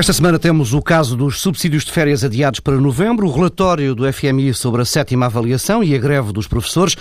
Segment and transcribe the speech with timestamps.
[0.00, 4.10] Esta semana temos o caso dos subsídios de férias adiados para novembro, o relatório do
[4.10, 6.96] FMI sobre a sétima avaliação e a greve dos professores.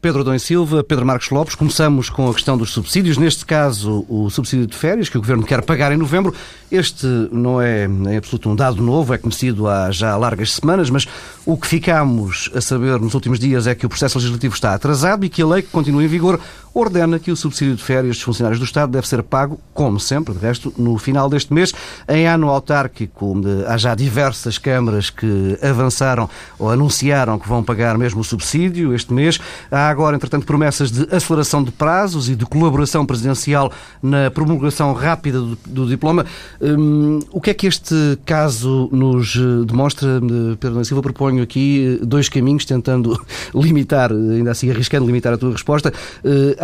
[0.00, 3.18] Pedro Dom Silva, Pedro Marcos Lopes, começamos com a questão dos subsídios.
[3.18, 6.32] Neste caso, o subsídio de férias que o Governo quer pagar em novembro.
[6.70, 11.08] Este não é em absoluto um dado novo, é conhecido há já largas semanas, mas
[11.44, 15.24] o que ficamos a saber nos últimos dias é que o processo legislativo está atrasado
[15.24, 16.38] e que a lei que continua em vigor
[16.74, 20.34] ordena que o subsídio de férias dos funcionários do Estado deve ser pago, como sempre,
[20.34, 21.72] de resto, no final deste mês.
[22.08, 28.20] Em ano autárquico, há já diversas câmaras que avançaram ou anunciaram que vão pagar mesmo
[28.20, 29.38] o subsídio este mês.
[29.70, 33.70] Há agora, entretanto, promessas de aceleração de prazos e de colaboração presidencial
[34.02, 36.26] na promulgação rápida do, do diploma.
[36.60, 40.08] Hum, o que é que este caso nos eh, demonstra?
[40.08, 43.20] Eh, Pedro Silva, proponho aqui eh, dois caminhos, tentando
[43.54, 45.92] limitar, ainda assim arriscando limitar a tua resposta.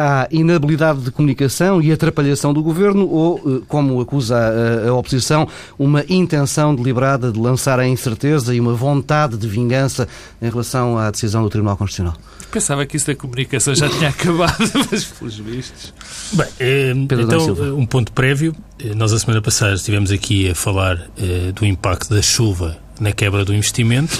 [0.03, 5.47] Há inabilidade de comunicação e atrapalhação do governo ou, como acusa a, a oposição,
[5.79, 10.09] uma intenção deliberada de lançar a incerteza e uma vontade de vingança
[10.41, 12.15] em relação à decisão do Tribunal Constitucional?
[12.51, 14.57] Pensava que isso da comunicação já tinha acabado,
[14.91, 15.93] mas pelos vistos.
[16.33, 18.55] Bem, eh, então, um ponto prévio.
[18.83, 23.13] Eh, nós, a semana passada, estivemos aqui a falar eh, do impacto da chuva na
[23.13, 24.19] quebra do investimento.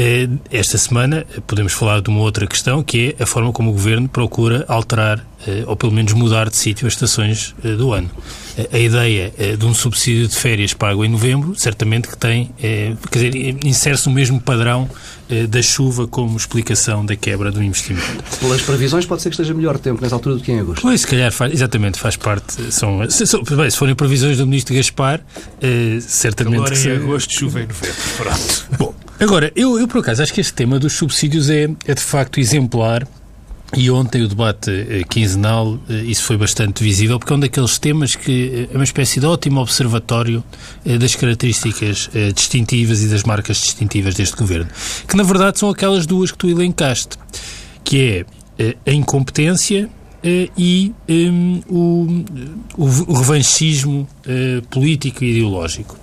[0.00, 3.72] Eh, esta semana podemos falar de uma outra questão, que é a forma como o
[3.72, 8.08] Governo procura alterar, eh, ou pelo menos mudar de sítio, as estações eh, do ano.
[8.72, 13.64] A ideia de um subsídio de férias pago em novembro, certamente que tem, quer dizer,
[13.64, 14.90] insere-se o mesmo padrão
[15.48, 18.24] da chuva como explicação da quebra do investimento.
[18.40, 20.82] Pelas previsões pode ser que esteja melhor tempo nessa altura do que em agosto.
[20.82, 22.60] Pois, se calhar, faz, exatamente, faz parte.
[22.72, 23.24] São, se,
[23.54, 25.20] bem, se forem previsões do Ministro Gaspar,
[26.00, 26.56] certamente...
[26.56, 27.96] Agora em agosto, chuva em novembro.
[28.16, 28.66] Pronto.
[28.76, 32.00] Bom, Agora, eu, eu por acaso acho que este tema dos subsídios é, é de
[32.00, 33.06] facto exemplar
[33.76, 37.78] e ontem o debate eh, quinzenal, eh, isso foi bastante visível, porque é um daqueles
[37.78, 40.42] temas que eh, é uma espécie de ótimo observatório
[40.84, 44.70] das características distintivas e das marcas distintivas deste governo,
[45.06, 47.18] que na verdade são aquelas duas que tu elencaste,
[47.84, 48.24] que
[48.56, 49.90] é a incompetência
[50.56, 52.24] e um, o,
[52.76, 54.08] o, revanchismo
[54.70, 55.96] político e ideológico.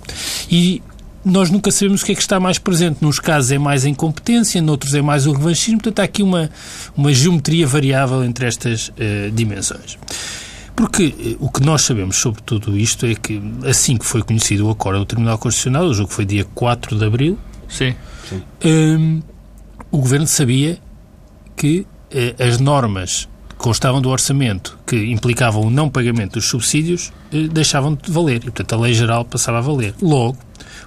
[0.50, 0.82] E
[1.26, 2.98] nós nunca sabemos o que é que está mais presente.
[3.00, 5.80] Nos casos é mais a incompetência, noutros é mais o revanchismo.
[5.80, 6.48] Portanto, há aqui uma,
[6.96, 9.98] uma geometria variável entre estas uh, dimensões.
[10.76, 14.68] Porque uh, o que nós sabemos sobre tudo isto é que, assim que foi conhecido
[14.68, 17.36] o acordo do Tribunal Constitucional, o jogo foi dia 4 de abril,
[17.68, 17.96] Sim.
[18.28, 18.42] Sim.
[18.64, 19.20] Um,
[19.90, 20.78] o Governo sabia
[21.56, 27.12] que uh, as normas que constavam do orçamento que implicavam o não pagamento dos subsídios
[27.50, 28.36] deixavam de valer.
[28.36, 29.94] E, portanto, a lei geral passava a valer.
[30.00, 30.36] Logo,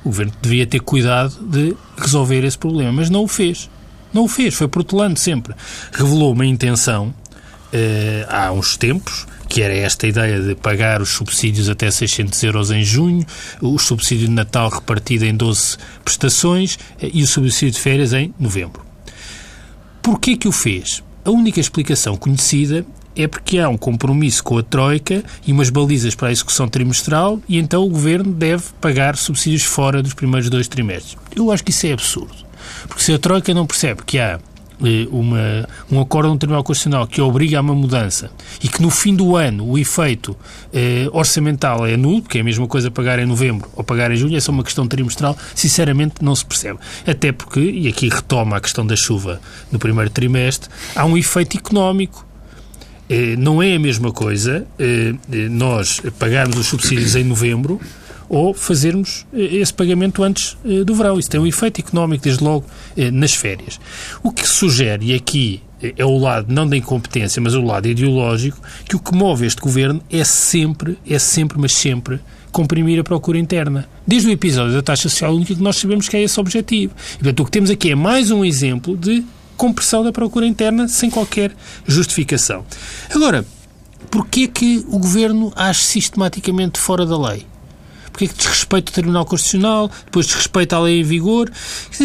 [0.04, 3.70] o Governo devia ter cuidado de resolver esse problema, mas não o fez.
[4.14, 5.54] Não o fez, foi protelando sempre.
[5.92, 7.14] Revelou uma intenção
[7.72, 12.72] eh, há uns tempos, que era esta ideia de pagar os subsídios até 600 euros
[12.72, 13.26] em junho,
[13.62, 18.34] o subsídio de Natal repartido em 12 prestações eh, e o subsídio de férias em
[18.40, 18.84] novembro.
[20.02, 21.04] Porquê que o fez?
[21.24, 22.86] A única explicação conhecida
[23.16, 27.40] é porque há um compromisso com a Troika e umas balizas para a execução trimestral
[27.48, 31.18] e então o Governo deve pagar subsídios fora dos primeiros dois trimestres.
[31.36, 32.36] Eu acho que isso é absurdo.
[32.88, 34.40] Porque se a Troika não percebe que há
[34.84, 38.32] eh, uma, um acordo no Tribunal Constitucional que obriga a uma mudança
[38.64, 40.36] e que no fim do ano o efeito
[40.74, 44.16] eh, orçamental é nulo, porque é a mesma coisa pagar em novembro ou pagar em
[44.16, 46.80] julho, é só uma questão trimestral, sinceramente não se percebe.
[47.06, 49.42] Até porque, e aqui retoma a questão da chuva
[49.72, 52.29] no primeiro trimestre, há um efeito económico
[53.38, 57.80] não é a mesma coisa eh, eh, nós pagarmos os subsídios em novembro
[58.28, 61.18] ou fazermos esse pagamento antes do verão.
[61.18, 62.64] Isso tem um efeito económico, desde logo,
[63.12, 63.80] nas férias.
[64.22, 68.62] O que sugere, e aqui é o lado não da incompetência, mas o lado ideológico,
[68.86, 72.20] que o que move este governo é sempre, é sempre, mas sempre,
[72.52, 73.88] comprimir a procura interna.
[74.06, 76.94] Desde o episódio da taxa social única que nós sabemos que é esse o objetivo.
[77.14, 79.24] E, portanto, o que temos aqui é mais um exemplo de
[79.60, 81.52] compressão da procura interna sem qualquer
[81.86, 82.66] justificação.
[83.14, 83.46] Agora,
[84.10, 87.46] porquê que o Governo age sistematicamente fora da lei?
[88.10, 91.52] Porquê que desrespeita o Tribunal Constitucional, depois desrespeita a lei em vigor?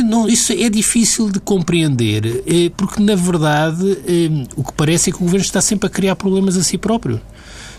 [0.04, 5.12] Não, isso é difícil de compreender, eh, porque, na verdade, eh, o que parece é
[5.12, 7.20] que o Governo está sempre a criar problemas a si próprio.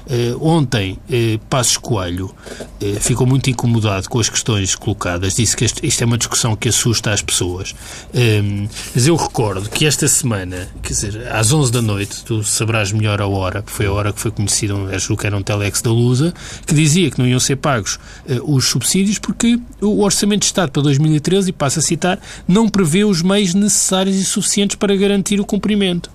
[0.06, 5.66] Uh, ontem, uh, Passos Coelho uh, ficou muito incomodado com as questões colocadas, disse que
[5.66, 7.74] isto é uma discussão que assusta as pessoas.
[8.14, 12.92] Um, mas eu recordo que esta semana, quer dizer, às 11 da noite, tu sabrás
[12.92, 15.82] melhor a hora, porque foi a hora que foi conhecida, acho que era um telex
[15.82, 16.34] da Lusa,
[16.66, 18.00] que dizia que não iam ser pagos
[18.44, 23.04] os subsídios porque o Orçamento de Estado para 2013, e passo a citar, não prevê
[23.04, 26.10] os meios necessários e suficientes para garantir o cumprimento.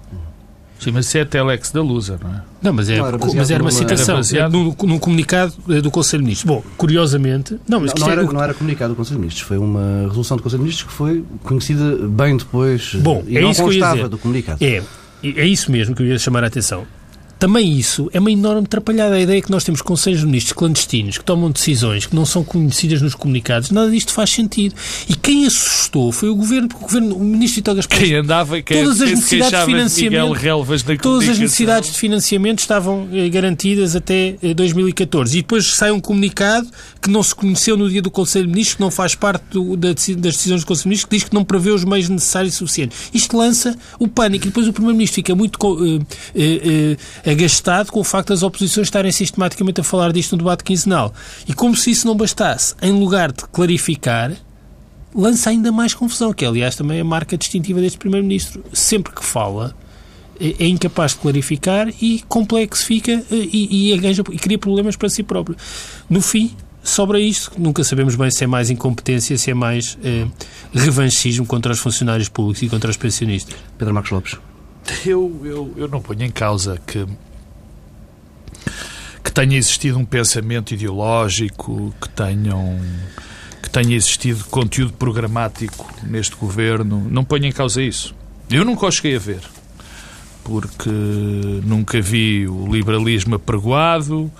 [0.81, 2.43] Sim, mas isso é a Telex da Lusa, não é?
[2.63, 5.91] Não, mas, é, não, era mas era uma citação era num, num, comunicado eh, do
[5.91, 6.49] Conselho de Ministros.
[6.49, 7.59] Bom, curiosamente...
[7.69, 10.37] Não, mas não, não, era, não era comunicado do Conselho de Ministros, foi uma resolução
[10.37, 14.09] do Conselho de Ministros que foi conhecida bem depois Bom, e é não isso constava
[14.09, 14.65] do comunicado.
[14.65, 14.83] É,
[15.23, 16.87] é isso mesmo que eu ia chamar a atenção
[17.41, 19.15] também isso é uma enorme atrapalhada.
[19.15, 22.45] A ideia que nós temos conselhos de ministros clandestinos que tomam decisões que não são
[22.45, 24.75] conhecidas nos comunicados, nada disto faz sentido.
[25.09, 27.99] E quem assustou foi o governo, porque o governo, o ministro Vitor Gaspar.
[27.99, 33.09] Quem andava e quem todas as necessidades de financiamento, todas as necessidades de financiamento estavam
[33.11, 35.39] eh, garantidas até eh, 2014.
[35.39, 36.69] E depois sai um comunicado
[37.01, 39.79] que não se conheceu no dia do Conselho de Ministros, que não faz parte do,
[39.79, 42.53] da, das decisões do Conselho de Ministros, que diz que não prevê os meios necessários
[42.53, 43.11] e suficientes.
[43.15, 44.45] Isto lança o pânico.
[44.45, 46.01] E depois o Primeiro-Ministro fica muito uh, uh,
[47.31, 51.13] agastado com o facto das oposições estarem sistematicamente a falar disto no debate quinzenal.
[51.47, 54.33] E como se isso não bastasse, em lugar de clarificar,
[55.15, 58.65] lança ainda mais confusão, que é, aliás, também a marca distintiva deste Primeiro-Ministro.
[58.73, 59.75] Sempre que fala,
[60.41, 65.23] é, é incapaz de clarificar e complexifica eh, e, e, e cria problemas para si
[65.23, 65.57] próprio.
[66.09, 67.53] No fim, sobra isto.
[67.59, 70.27] Nunca sabemos bem se é mais incompetência, se é mais eh,
[70.73, 73.55] revanchismo contra os funcionários públicos e contra os pensionistas.
[73.79, 74.50] Pedro Marcos Lopes.
[75.07, 77.07] Eu, eu, eu não ponho em causa que
[79.23, 82.81] que tenha existido um pensamento ideológico, que tenham
[83.63, 87.07] que tenha existido conteúdo programático neste governo.
[87.11, 88.15] Não ponho em causa isso.
[88.51, 89.43] Eu nunca o cheguei a ver,
[90.43, 94.33] porque nunca vi o liberalismo apregoado.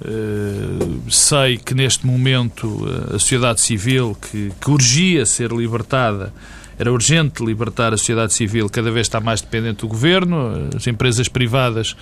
[0.00, 6.32] Uh, sei que neste momento a sociedade civil, que, que urgia ser libertada,
[6.78, 10.68] era urgente libertar a sociedade civil, cada vez está mais dependente do governo.
[10.74, 11.96] As empresas privadas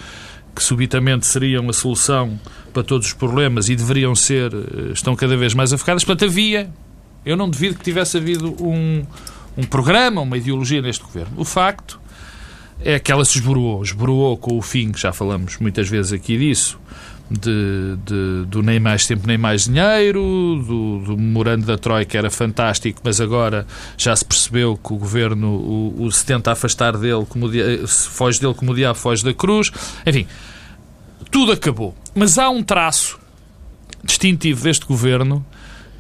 [0.55, 2.39] que subitamente seriam a solução
[2.73, 6.05] para todos os problemas e deveriam ser, eh, estão cada vez mais afocadas.
[6.05, 6.71] Portanto, havia,
[7.25, 9.03] eu não devido que tivesse havido um,
[9.57, 11.33] um programa, uma ideologia neste governo.
[11.37, 12.01] O facto
[12.81, 16.37] é que ela se esboroou, esboroou com o fim, que já falamos muitas vezes aqui
[16.37, 16.79] disso,
[17.41, 20.21] de, de, do nem mais tempo nem mais dinheiro,
[20.67, 25.49] do, do memorando da Troika era fantástico, mas agora já se percebeu que o governo
[25.49, 29.33] o, o se tenta afastar dele, como o, foge dele como o diabo foge da
[29.33, 29.71] cruz.
[30.07, 30.27] Enfim,
[31.31, 31.95] tudo acabou.
[32.15, 33.19] Mas há um traço
[34.05, 35.45] distintivo deste governo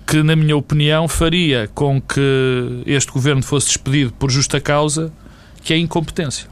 [0.06, 5.12] que, na minha opinião, faria com que este governo fosse despedido por justa causa,
[5.62, 6.48] que é a incompetência.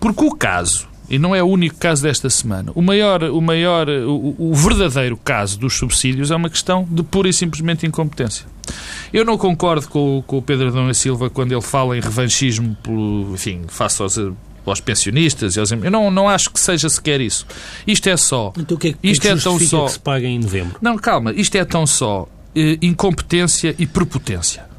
[0.00, 2.72] Porque o caso e não é o único caso desta semana.
[2.74, 7.28] O maior, o maior, o, o, verdadeiro caso dos subsídios é uma questão de pura
[7.28, 8.46] e simplesmente incompetência.
[9.12, 12.76] Eu não concordo com, com o Pedro Adão e Silva quando ele fala em revanchismo,
[12.82, 14.18] pelo, enfim, face aos,
[14.66, 15.58] aos pensionistas.
[15.58, 17.46] Aos, eu não, não acho que seja sequer isso.
[17.86, 18.52] Isto é só.
[18.56, 19.84] Então o que é que, isto é tão só.
[19.84, 20.78] Que se paga em novembro?
[20.80, 21.32] Não, calma.
[21.32, 24.73] Isto é tão só eh, incompetência e prepotência.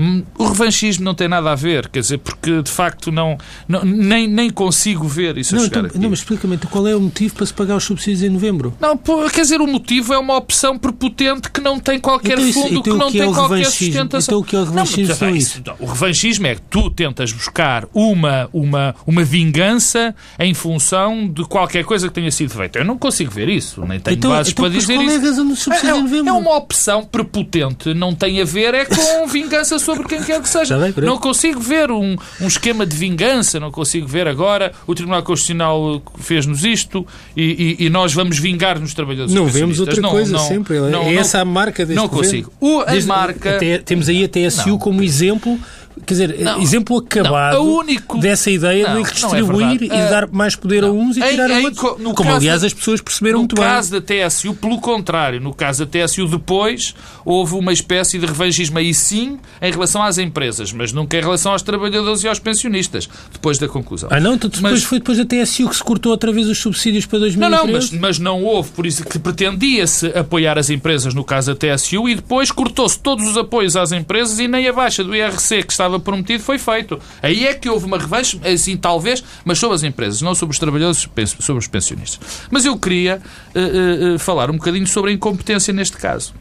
[0.00, 3.36] Hum, o revanchismo não tem nada a ver, quer dizer, porque de facto não,
[3.68, 6.88] não nem, nem consigo ver isso não, a chegar então, Não, mas explica-me, então, qual
[6.88, 8.74] é o motivo para se pagar os subsídios em novembro?
[8.80, 8.96] Não,
[9.28, 12.78] quer dizer, o motivo é uma opção prepotente que não tem qualquer então, isso, fundo,
[12.78, 14.32] então, que não que é tem qualquer sustentação.
[14.32, 15.16] Então o que é o revanchismo?
[15.20, 21.28] Não, isso, o revanchismo é que tu tentas buscar uma, uma, uma vingança em função
[21.28, 22.78] de qualquer coisa que tenha sido feita.
[22.78, 25.06] Eu não consigo ver isso, nem tenho então, bases então, para dizer qual
[25.52, 25.70] isso.
[25.70, 30.22] É, é, é uma opção prepotente, não tem a ver é com vingança sobre quem
[30.22, 30.78] quer que seja.
[30.96, 36.02] Não consigo ver um, um esquema de vingança, não consigo ver agora o Tribunal Constitucional
[36.18, 37.06] fez-nos isto
[37.36, 40.78] e, e, e, nós vamos vingar nos trabalhadores Não vemos outra não, coisa não, sempre.
[40.78, 42.52] Não, é essa a marca deste Não consigo.
[42.60, 43.56] O, a Desde, marca...
[43.56, 45.58] Até, temos aí a TSU como exemplo
[46.06, 48.18] Quer dizer, não, exemplo acabado não, único...
[48.18, 51.58] dessa ideia não, de redistribuir é e dar mais poder a uns e tirar a
[51.58, 51.80] outros.
[52.14, 53.64] Como, aliás, as pessoas perceberam muito bem.
[53.64, 56.94] No caso da TSU, pelo contrário, no caso da TSU, depois
[57.24, 61.52] houve uma espécie de revanchismo aí sim em relação às empresas, mas nunca em relação
[61.52, 64.08] aos trabalhadores e aos pensionistas, depois da conclusão.
[64.12, 64.34] Ah, não?
[64.34, 64.84] Então depois mas...
[64.84, 67.50] foi depois da TSU que se cortou outra vez os subsídios para 2013?
[67.50, 71.54] Não, não, mas, mas não houve, por isso que pretendia-se apoiar as empresas no caso
[71.54, 75.14] da TSU e depois cortou-se todos os apoios às empresas e nem a baixa do
[75.14, 77.00] IRC que estava prometido foi feito.
[77.22, 80.58] Aí é que houve uma revanche, assim talvez, mas sobre as empresas, não sobre os
[80.58, 81.08] trabalhadores,
[81.40, 82.20] sobre os pensionistas.
[82.50, 83.20] Mas eu queria
[83.54, 86.34] uh, uh, falar um bocadinho sobre a incompetência neste caso.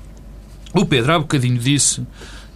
[0.74, 2.06] O Pedro há bocadinho disse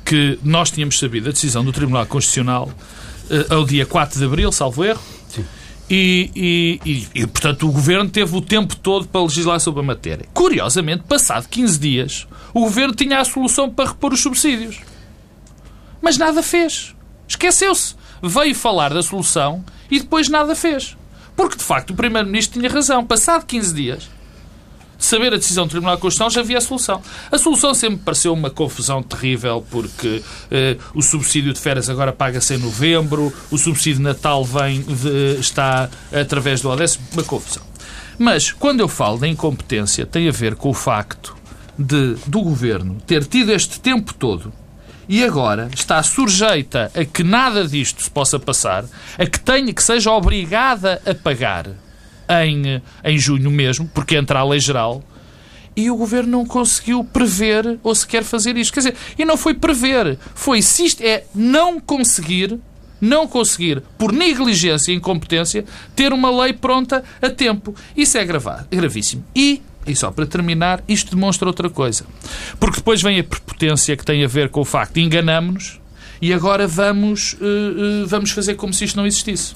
[0.06, 4.52] que nós tínhamos sabido a decisão do Tribunal Constitucional uh, ao dia 4 de Abril,
[4.52, 5.02] salvo erro.
[5.90, 9.84] E, e, e, e, portanto, o Governo teve o tempo todo para legislar sobre a
[9.84, 10.26] matéria.
[10.34, 14.80] Curiosamente, passado 15 dias, o Governo tinha a solução para repor os subsídios.
[16.04, 16.94] Mas nada fez.
[17.26, 17.96] Esqueceu-se.
[18.22, 20.98] Veio falar da solução e depois nada fez.
[21.34, 23.06] Porque, de facto, o Primeiro-Ministro tinha razão.
[23.06, 24.10] Passado 15 dias,
[25.00, 27.02] saber a decisão do Tribunal Constitucional, já havia a solução.
[27.32, 32.54] A solução sempre pareceu uma confusão terrível, porque eh, o subsídio de férias agora paga-se
[32.54, 37.64] em novembro, o subsídio de Natal vem de, está através do ODS, uma confusão.
[38.20, 41.34] Mas, quando eu falo da incompetência, tem a ver com o facto
[41.80, 44.52] de, do Governo ter tido este tempo todo
[45.08, 48.86] e agora está sujeita a que nada disto se possa passar,
[49.18, 51.68] a que tenha que seja obrigada a pagar
[52.30, 55.04] em, em junho mesmo, porque entra a lei geral,
[55.76, 58.74] e o governo não conseguiu prever ou sequer fazer isto.
[58.74, 60.60] Quer dizer, e não foi prever, foi
[61.02, 62.60] é não conseguir,
[63.02, 67.76] não conseguir, por negligência e incompetência, ter uma lei pronta a tempo.
[67.98, 69.26] Isso é gravíssimo.
[69.36, 72.06] E e só para terminar, isto demonstra outra coisa.
[72.60, 75.80] Porque depois vem a prepotência que tem a ver com o facto de enganamos-nos
[76.22, 79.54] e agora vamos, uh, uh, vamos fazer como se isto não existisse.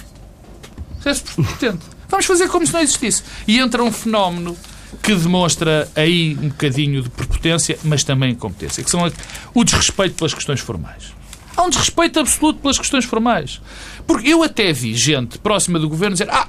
[1.06, 1.86] É prepotente.
[2.10, 3.24] Vamos fazer como se não existisse.
[3.48, 4.58] E entra um fenómeno
[5.02, 9.10] que demonstra aí um bocadinho de prepotência, mas também incompetência, que são
[9.54, 11.14] o desrespeito pelas questões formais.
[11.56, 13.62] Há um desrespeito absoluto pelas questões formais.
[14.06, 16.48] Porque eu até vi gente próxima do governo dizer: Ah,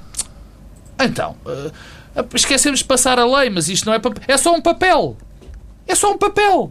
[1.00, 1.73] então, uh,
[2.34, 4.25] esquecemos de passar a lei, mas isto não é papel.
[4.26, 5.16] É só um papel.
[5.87, 6.70] É só um papel.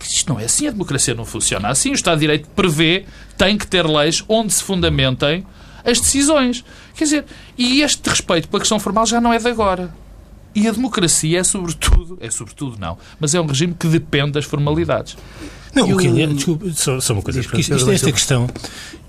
[0.00, 1.90] Isto não é assim, a democracia não funciona assim.
[1.90, 3.04] O Estado de Direito prevê,
[3.36, 5.46] tem que ter leis onde se fundamentem
[5.84, 6.64] as decisões.
[6.94, 7.24] Quer dizer,
[7.56, 9.92] e este respeito pela questão formal já não é de agora.
[10.54, 14.46] E a democracia é sobretudo, é sobretudo não, mas é um regime que depende das
[14.46, 15.16] formalidades.
[15.74, 18.46] Não, o que é, desculpe, só, só uma coisa, porque isto, isto é esta questão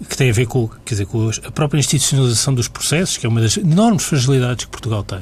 [0.10, 3.30] que tem a ver com, quer dizer, com a própria institucionalização dos processos, que é
[3.30, 5.22] uma das enormes fragilidades que Portugal tem.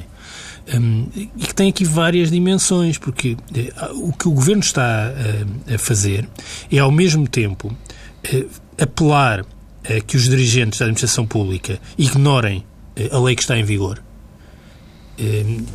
[0.74, 5.76] Um, e que tem aqui várias dimensões, porque uh, o que o Governo está uh,
[5.76, 6.28] a fazer
[6.72, 8.50] é, ao mesmo tempo, uh,
[8.82, 9.46] apelar
[9.84, 12.66] a que os dirigentes da administração pública ignorem
[13.12, 14.02] a lei que está em vigor,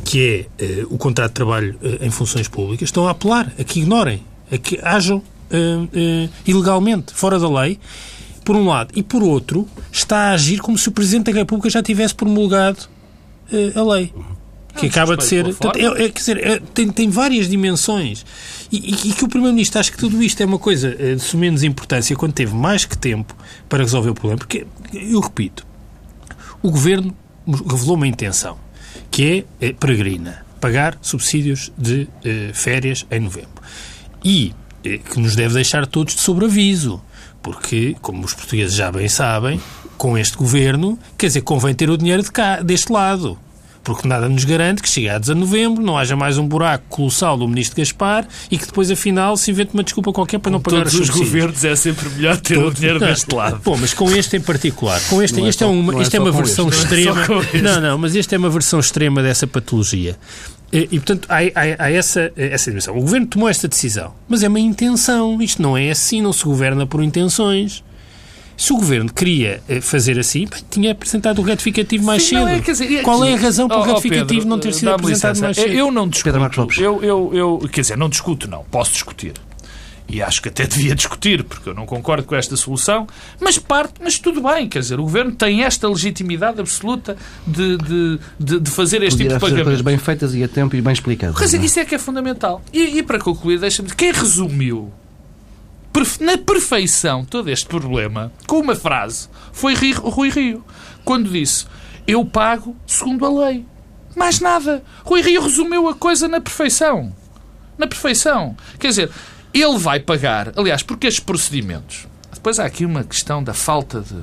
[0.03, 4.21] que é o contrato de trabalho em funções públicas, estão a apelar a que ignorem,
[4.51, 5.23] a que hajam
[6.45, 7.79] ilegalmente, fora da lei,
[8.43, 11.69] por um lado, e por outro, está a agir como se o Presidente da República
[11.69, 12.79] já tivesse promulgado
[13.75, 14.11] a lei
[14.75, 15.45] que acaba de ser.
[15.47, 18.25] é, é, quer dizer, é, tem, tem várias dimensões.
[18.71, 21.37] E, e, e que o Primeiro-Ministro acha que tudo isto é uma coisa eh, de
[21.37, 23.35] menos importância quando teve mais que tempo
[23.67, 24.37] para resolver o problema.
[24.37, 25.65] Porque, eu repito,
[26.61, 28.57] o Governo revelou uma intenção,
[29.09, 33.61] que é, é peregrina pagar subsídios de eh, férias em novembro.
[34.23, 34.53] E
[34.85, 37.01] eh, que nos deve deixar todos de sobreaviso.
[37.41, 39.59] Porque, como os portugueses já bem sabem,
[39.97, 43.37] com este governo, quer dizer, convém ter o dinheiro de cá, deste lado
[43.83, 47.47] porque nada nos garante que chegados a novembro não haja mais um buraco colossal do
[47.47, 50.93] ministro Gaspar e que depois, afinal, se invente uma desculpa qualquer para não pagar os
[50.93, 51.19] subsídios.
[51.19, 53.61] Os governos é sempre melhor ter Todo, o dinheiro não, deste lado.
[53.63, 56.31] Bom, mas com este em particular, com este, este é, é, uma, é, é uma
[56.31, 56.83] versão este.
[56.83, 57.27] extrema.
[57.27, 60.17] Não, é não, não, mas este é uma versão extrema dessa patologia.
[60.71, 62.95] E, e portanto, há, há, há, essa, essa dimensão.
[62.97, 65.41] O Governo tomou esta decisão, mas é uma intenção.
[65.41, 67.83] Isto não é assim, não se governa por intenções.
[68.57, 72.47] Se o Governo queria eh, fazer assim, tinha apresentado o retificativo mais Sim, cedo.
[72.47, 74.73] É, dizer, é Qual é a razão para o oh, oh retificativo Pedro, não ter
[74.73, 75.45] sido apresentado licença.
[75.45, 75.73] mais cedo?
[75.73, 76.81] Eu não discuto.
[76.81, 78.63] Eu, eu, eu, quer dizer, não discuto, não.
[78.65, 79.33] Posso discutir.
[80.11, 83.07] E acho que até devia discutir, porque eu não concordo com esta solução,
[83.39, 87.15] mas parte, mas tudo bem, quer dizer, o Governo tem esta legitimidade absoluta
[87.47, 89.63] de, de, de, de fazer este Podia tipo de pagamento.
[89.63, 91.37] coisas bem feitas e a tempo e bem explicadas.
[91.37, 91.65] Quer dizer, é?
[91.65, 92.61] isso é que é fundamental.
[92.73, 94.91] E, e para concluir, deixa-me quem resumiu
[96.19, 100.63] na perfeição todo este problema com uma frase foi Rui Rio,
[101.03, 101.65] quando disse
[102.07, 103.65] eu pago segundo a lei.
[104.15, 104.83] Mais nada.
[105.05, 107.15] Rui Rio resumiu a coisa na perfeição.
[107.77, 108.55] Na perfeição.
[108.79, 109.11] Quer dizer,
[109.53, 112.07] ele vai pagar, aliás, porque estes procedimentos.
[112.33, 114.15] Depois há aqui uma questão da falta de.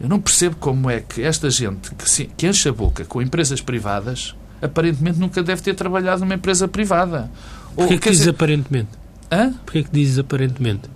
[0.00, 3.20] Eu não percebo como é que esta gente que, se, que enche a boca com
[3.20, 7.30] empresas privadas aparentemente nunca deve ter trabalhado numa empresa privada.
[7.74, 8.88] Porquê que diz aparentemente?
[9.30, 9.52] Hã?
[9.64, 10.88] Porquê que dizes aparentemente?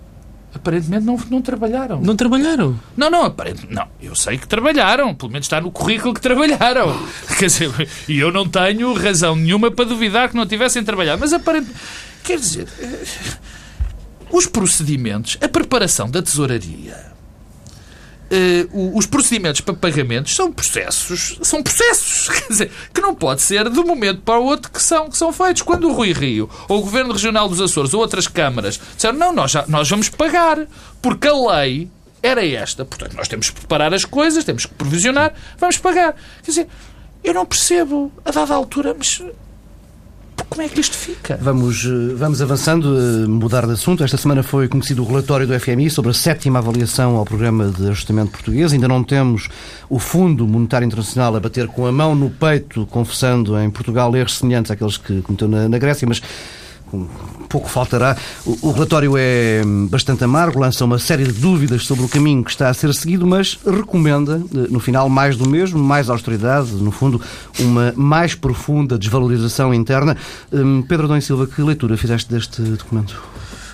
[0.53, 1.99] Aparentemente não, não trabalharam.
[2.01, 2.79] Não trabalharam?
[2.95, 3.73] Não, não, aparentemente.
[3.73, 5.13] Não, eu sei que trabalharam.
[5.15, 6.95] Pelo menos está no currículo que trabalharam.
[7.37, 7.71] Quer dizer,
[8.07, 11.19] e eu não tenho razão nenhuma para duvidar que não tivessem trabalhado.
[11.19, 11.79] Mas aparentemente.
[12.23, 12.67] Quer dizer.
[12.79, 13.03] Eh,
[14.29, 17.12] os procedimentos, a preparação da tesouraria
[18.33, 23.69] uh, os procedimentos para pagamentos são processos, são processos, quer dizer, que não pode ser
[23.69, 25.61] de um momento para o outro que são, que são feitos.
[25.61, 29.33] Quando o Rui Rio, ou o Governo Regional dos Açores, ou outras câmaras disseram, não,
[29.33, 30.65] nós, já, nós vamos pagar,
[31.01, 31.89] porque a lei
[32.21, 32.85] era esta.
[32.85, 36.15] Portanto, nós temos que preparar as coisas, temos que provisionar, vamos pagar.
[36.41, 36.67] Quer dizer,
[37.23, 39.21] eu não percebo, a dada altura, mas
[40.53, 41.35] como é que isto fica?
[41.41, 42.87] Vamos, eh, vamos avançando,
[43.27, 44.03] mudar de assunto.
[44.03, 47.89] Esta semana foi conhecido o relatório do FMI sobre a sétima avaliação ao programa de
[47.89, 48.71] ajustamento português.
[48.71, 49.49] Ainda não temos
[49.89, 54.37] o Fundo Monetário Internacional a bater com a mão no peito, confessando em Portugal erros
[54.37, 56.21] semelhantes àqueles que cometeu na, na Grécia, mas
[57.49, 58.17] pouco faltará.
[58.45, 62.69] O, relatório é bastante amargo, lança uma série de dúvidas sobre o caminho que está
[62.69, 67.21] a ser seguido, mas recomenda, eh, no final, mais do mesmo, mais austeridade, no fundo,
[67.59, 70.17] uma mais profunda desvalorização interna.
[70.51, 73.21] Hum, Pedro Dom Silva, que leitura fizeste deste documento?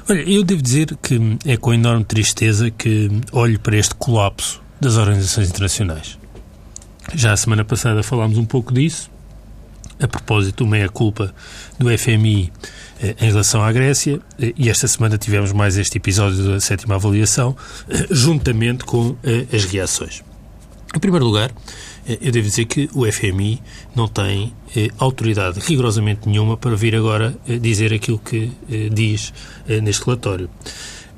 [0.09, 4.97] Olha, eu devo dizer que é com enorme tristeza que olho para este colapso das
[4.97, 6.17] organizações internacionais.
[7.13, 9.09] Já a semana passada falámos um pouco disso,
[10.01, 11.33] a propósito do meia-culpa
[11.77, 12.51] do FMI
[13.01, 17.55] em relação à Grécia, eh, e esta semana tivemos mais este episódio da sétima avaliação,
[17.87, 19.15] eh, juntamente com
[19.53, 20.23] as reações.
[20.93, 21.51] Em primeiro lugar,
[22.07, 23.61] eu devo dizer que o FMI
[23.95, 24.51] não tem
[24.97, 28.51] autoridade rigorosamente nenhuma para vir agora dizer aquilo que
[28.91, 29.31] diz
[29.83, 30.49] neste relatório.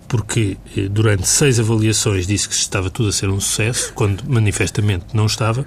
[0.10, 0.58] Porque
[0.92, 5.66] durante seis avaliações disse que estava tudo a ser um sucesso, quando manifestamente não estava,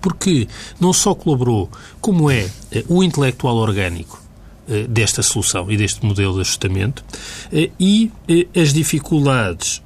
[0.00, 0.46] porque
[0.78, 1.68] não só colaborou,
[2.00, 2.48] como é
[2.88, 4.27] o intelectual orgânico eh,
[4.88, 7.04] desta solução e deste modelo de ajustamento.
[7.52, 9.82] Eh, e eh, as dificuldades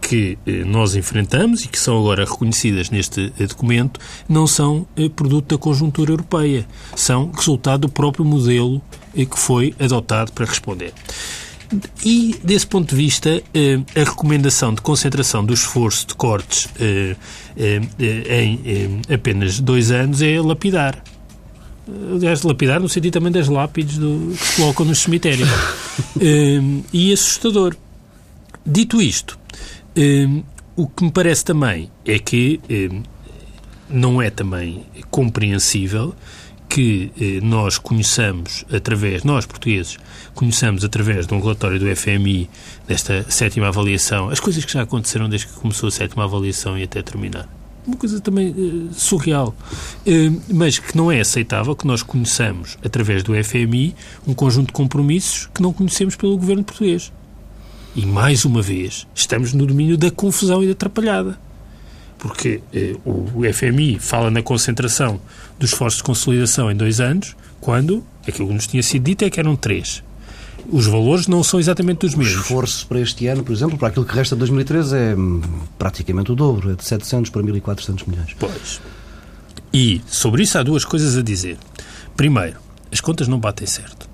[0.00, 6.12] que nós enfrentamos e que são agora reconhecidas neste documento não são produto da conjuntura
[6.12, 8.80] europeia, são resultado do próprio modelo
[9.14, 10.92] que foi adotado para responder.
[12.04, 13.42] E, desse ponto de vista,
[13.94, 16.68] a recomendação de concentração do esforço de cortes
[17.56, 21.02] em apenas dois anos é lapidar
[22.12, 25.48] aliás, lapidar no sentido também das lápides do, que se colocam nos cemitérios.
[26.20, 27.76] um, e assustador.
[28.66, 29.38] Dito isto,
[29.96, 30.42] um,
[30.74, 33.02] o que me parece também é que um,
[33.88, 36.14] não é também compreensível
[36.66, 39.96] que eh, nós conheçamos através, nós portugueses,
[40.34, 42.50] conheçamos através de um relatório do FMI
[42.88, 46.82] desta sétima avaliação, as coisas que já aconteceram desde que começou a sétima avaliação e
[46.82, 47.48] até terminar
[47.86, 49.54] uma coisa também uh, surreal,
[50.06, 53.94] uh, mas que não é aceitável que nós conheçamos, através do FMI,
[54.26, 57.12] um conjunto de compromissos que não conhecemos pelo governo português.
[57.94, 61.38] E, mais uma vez, estamos no domínio da confusão e da atrapalhada.
[62.18, 62.60] Porque
[63.04, 65.20] uh, o FMI fala na concentração
[65.58, 69.30] dos esforços de consolidação em dois anos, quando aquilo que nos tinha sido dito é
[69.30, 70.02] que eram três
[70.70, 72.38] os valores não são exatamente os mesmos.
[72.38, 75.40] O esforço para este ano, por exemplo, para aquilo que resta de 2013 é hum,
[75.78, 78.34] praticamente o dobro, é de 700 para 1.400 milhões.
[78.38, 78.80] Pois.
[79.72, 81.58] E sobre isso há duas coisas a dizer.
[82.16, 82.58] Primeiro,
[82.92, 84.08] as contas não batem certo.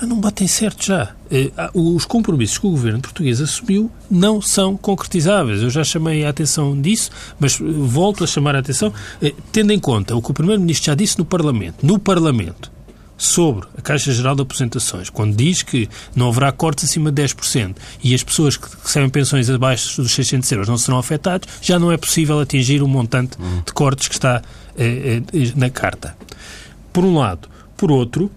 [0.00, 1.12] Mas não batem certo já.
[1.30, 5.62] Eh, os compromissos que o governo português assumiu não são concretizáveis.
[5.62, 9.72] Eu já chamei a atenção disso, mas eh, volto a chamar a atenção, eh, tendo
[9.72, 11.84] em conta o que o Primeiro-Ministro já disse no Parlamento.
[11.84, 12.70] No Parlamento,
[13.18, 17.74] sobre a Caixa Geral de Aposentações, quando diz que não haverá cortes acima de 10%
[18.02, 21.90] e as pessoas que recebem pensões abaixo dos 600 euros não serão afetadas, já não
[21.90, 24.40] é possível atingir o montante de cortes que está
[24.76, 26.16] eh, eh, na carta.
[26.92, 27.48] Por um lado.
[27.76, 28.30] Por outro,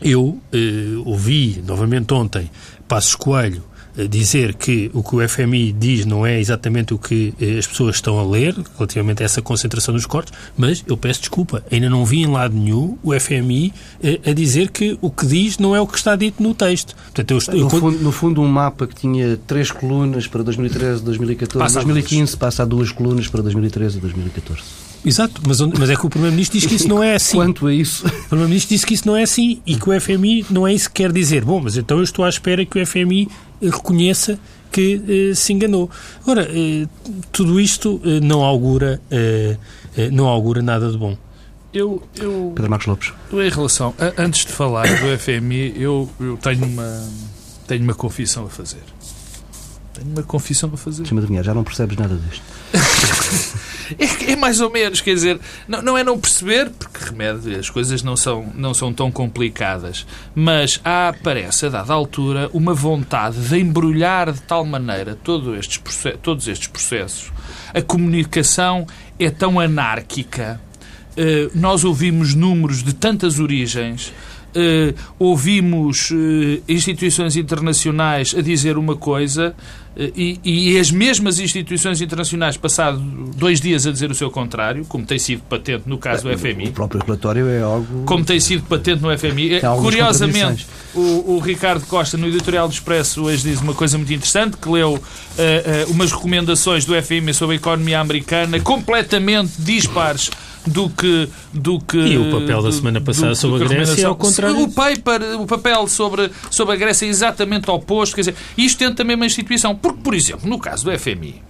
[0.00, 0.58] eu eh,
[1.04, 2.50] ouvi novamente ontem
[2.88, 3.62] Passos Coelho
[4.04, 7.96] dizer que o que o FMI diz não é exatamente o que eh, as pessoas
[7.96, 12.04] estão a ler relativamente a essa concentração dos cortes, mas eu peço desculpa, ainda não
[12.04, 15.80] vi em lado nenhum o FMI eh, a dizer que o que diz não é
[15.80, 16.94] o que está dito no texto.
[16.94, 17.70] Portanto, eu, no, eu...
[17.70, 22.62] fundo, no, fundo, um mapa que tinha três colunas para 2013, 2014, passa 2015 passa
[22.62, 24.62] a duas colunas para 2013 e 2014.
[25.06, 27.36] Exato, mas, mas é que o Primeiro-Ministro diz que isso não é assim.
[27.36, 28.04] Quanto a isso?
[28.04, 30.88] O Primeiro-Ministro disse que isso não é assim e que o FMI não é isso
[30.88, 31.44] que quer dizer.
[31.44, 33.28] Bom, mas então eu estou à espera que o FMI
[33.62, 34.38] reconheça
[34.70, 35.90] que eh, se enganou.
[36.22, 36.86] Agora, eh,
[37.32, 39.56] tudo isto eh, não augura eh,
[39.96, 41.16] eh, não augura nada de bom.
[41.72, 43.12] Eu, eu, Pedro Marcos Lopes.
[43.32, 47.08] Eu, em relação, a, antes de falar do FMI, eu, eu tenho uma
[47.66, 48.82] tenho uma confissão a fazer.
[49.96, 51.06] Tenho uma confissão a fazer.
[51.06, 52.44] Chama de já não percebes nada disto.
[53.98, 57.70] É, é, mais ou menos, quer dizer, não, não é não perceber, porque remédio, as
[57.70, 60.04] coisas não são, não são tão complicadas,
[60.34, 65.80] mas há, parece, a dada altura, uma vontade de embrulhar de tal maneira todos estes,
[66.20, 67.30] todos estes processos.
[67.72, 68.88] A comunicação
[69.20, 70.60] é tão anárquica,
[71.12, 74.12] uh, nós ouvimos números de tantas origens
[75.18, 79.54] ouvimos uh, instituições internacionais a dizer uma coisa
[79.98, 82.98] e, e, as mesmas instituições internacionais, passado
[83.34, 86.68] dois dias a dizer o seu contrário, como tem sido patente no caso do FMI.
[86.68, 88.04] O próprio relatório é algo.
[88.04, 89.60] Como tem sido patente no FMI.
[89.80, 94.58] Curiosamente, o, o, Ricardo Costa, no editorial do Expresso, hoje diz uma coisa muito interessante:
[94.58, 100.30] que leu uh, uh, umas recomendações do FMI sobre a economia americana completamente dispares
[100.66, 101.96] do que, do que.
[101.96, 104.60] E o papel da semana passada do, sobre a Grécia é ao contrário.
[104.60, 108.14] O, paper, o papel sobre, sobre a Grécia é exatamente oposto.
[108.14, 109.74] Quer dizer, isto tenta também uma instituição.
[109.74, 111.42] Porque, por exemplo, no caso do FMI,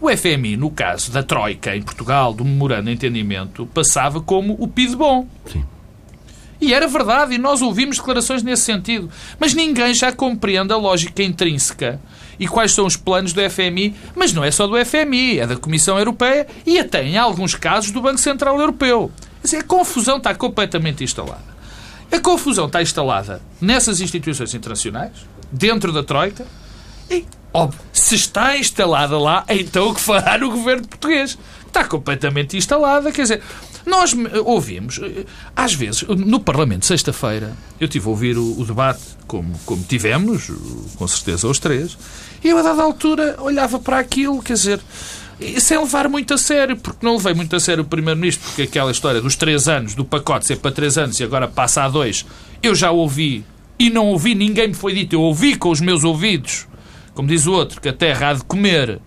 [0.00, 4.66] o FMI, no caso da Troika em Portugal, do memorando de entendimento, passava como o
[4.68, 5.26] PID bom.
[5.46, 5.64] Sim.
[6.60, 9.10] E era verdade, e nós ouvimos declarações nesse sentido.
[9.38, 12.00] Mas ninguém já compreende a lógica intrínseca
[12.40, 15.56] e quais são os planos do FMI, mas não é só do FMI, é da
[15.56, 19.12] Comissão Europeia e até, em alguns casos, do Banco Central Europeu.
[19.42, 21.50] Dizer, a confusão está completamente instalada.
[22.10, 25.12] A confusão está instalada nessas instituições internacionais,
[25.52, 26.46] dentro da Troika,
[27.10, 31.38] e, óbvio, se está instalada lá, então o que fará no governo português?
[31.66, 33.42] Está completamente instalada, quer dizer,
[33.86, 34.14] nós
[34.44, 39.58] ouvimos, eh, às vezes, no Parlamento, sexta-feira, eu tive a ouvir o, o, debate, como,
[39.64, 40.50] como tivemos,
[40.96, 41.96] com certeza os três,
[42.42, 44.80] e eu, a dada altura, olhava para aquilo, quer dizer,
[45.58, 48.90] sem levar muito a sério, porque não levei muito a sério o Primeiro-Ministro, porque aquela
[48.90, 52.26] história dos três anos, do pacote ser para três anos e agora passa a dois,
[52.62, 53.44] eu já ouvi
[53.78, 56.66] e não ouvi, ninguém me foi dito, eu ouvi com os meus ouvidos,
[57.14, 59.00] como diz o outro, que a terra há de comer,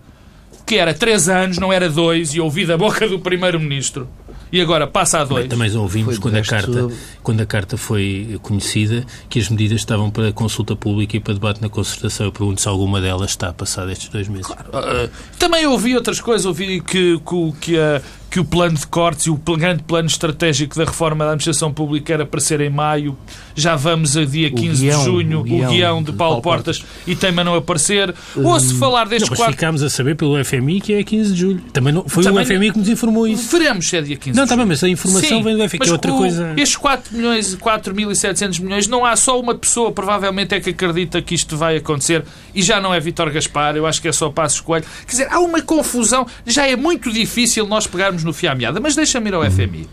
[0.66, 4.08] que era três anos, não era dois, e ouvi da boca do Primeiro-Ministro
[4.52, 5.48] e agora passa a dois.
[5.48, 6.88] Também ouvimos quando a, carta,
[7.22, 11.60] quando a carta foi conhecida que as medidas estavam para consulta pública e para debate
[11.60, 12.26] na concertação.
[12.26, 14.46] Eu pergunto se alguma delas está passada estes dois meses.
[14.46, 14.68] Claro.
[14.70, 16.46] Uh, também ouvi outras coisas.
[16.46, 18.00] Ouvi que, que, que a
[18.34, 22.14] que o plano de cortes e o grande plano estratégico da reforma da administração pública
[22.14, 23.16] era para ser em maio.
[23.54, 26.42] Já vamos a dia 15 guião, de junho, o guião, o guião de, de Paulo,
[26.42, 28.12] Paulo Portas, Portas, e tema a não aparecer.
[28.36, 29.52] Hum, Ouço falar destes não, quatro...
[29.52, 31.60] ficámos a saber pelo FMI que é 15 de julho.
[31.72, 33.56] Também não, foi Também o FMI que nos informou isso.
[33.56, 35.78] Veremos se é dia 15 Não, está bem, mas a informação Sim, vem do FMI,
[35.78, 36.54] que é outra o, coisa...
[36.56, 41.36] Estes 4 milhões, 4.700 milhões, não há só uma pessoa, provavelmente, é que acredita que
[41.36, 44.60] isto vai acontecer, e já não é Vítor Gaspar, eu acho que é só Passos
[44.60, 44.84] Coelho.
[45.06, 48.80] Quer dizer, há uma confusão, já é muito difícil nós pegarmos no fio à meada,
[48.80, 49.88] mas deixa-me ir ao FMI.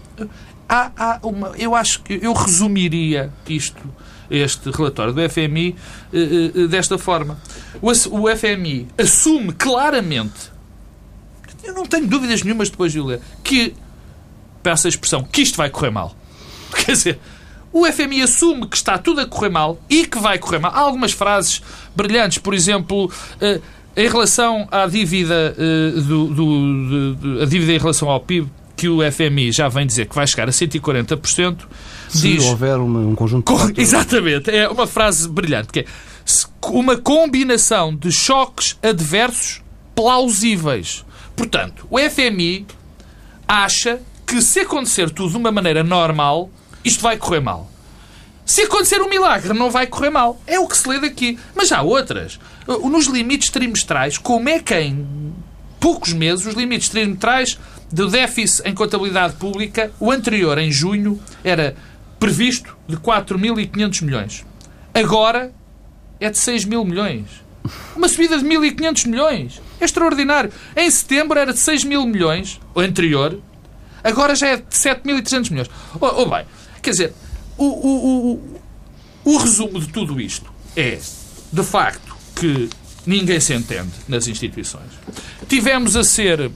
[0.67, 3.81] Há, há uma, eu acho que eu resumiria isto,
[4.29, 5.75] este relatório do FMI,
[6.13, 7.37] eh, eh, desta forma.
[7.81, 7.91] O,
[8.35, 10.51] FMI assume claramente,
[11.63, 13.73] eu não tenho dúvidas nenhumas depois de o ler, que,
[14.63, 16.15] peço a expressão, que isto vai correr mal.
[16.73, 17.19] Quer dizer,
[17.73, 20.71] o FMI assume que está tudo a correr mal e que vai correr mal.
[20.73, 21.61] Há algumas frases
[21.95, 23.59] brilhantes, por exemplo, eh,
[23.95, 25.55] em relação à dívida,
[26.07, 30.07] do, do, do, a dívida em relação ao PIB, que o FMI já vem dizer
[30.07, 31.57] que vai chegar a 140%.
[32.09, 33.81] Se diz, houver uma, um conjunto de...
[33.81, 34.49] Exatamente.
[34.49, 35.85] É uma frase brilhante, que é
[36.63, 39.61] uma combinação de choques adversos
[39.93, 41.05] plausíveis.
[41.35, 42.65] Portanto, o FMI
[43.47, 46.49] acha que se acontecer tudo de uma maneira normal,
[46.83, 47.69] isto vai correr mal.
[48.45, 50.41] Se acontecer um milagre, não vai correr mal.
[50.47, 51.37] É o que se lê daqui.
[51.55, 52.39] Mas há outras.
[52.79, 55.33] Nos limites trimestrais, como é que em
[55.79, 57.57] poucos meses os limites trimestrais
[57.91, 61.75] do déficit em contabilidade pública, o anterior, em junho, era
[62.19, 64.45] previsto de 4.500 milhões.
[64.93, 65.51] Agora
[66.19, 67.25] é de 6 mil milhões.
[67.95, 69.61] Uma subida de 1.500 milhões.
[69.79, 70.51] É extraordinário.
[70.75, 73.39] Em setembro era de 6 mil milhões, o anterior.
[74.03, 75.69] Agora já é de 7.300 milhões.
[75.99, 76.45] Ou, oh, bem,
[76.81, 77.13] quer dizer,
[77.57, 78.61] o, o, o,
[79.33, 80.99] o resumo de tudo isto é,
[81.51, 82.10] de facto,
[82.41, 82.67] que
[83.05, 84.89] ninguém se entende nas instituições.
[85.47, 86.51] Tivemos a ser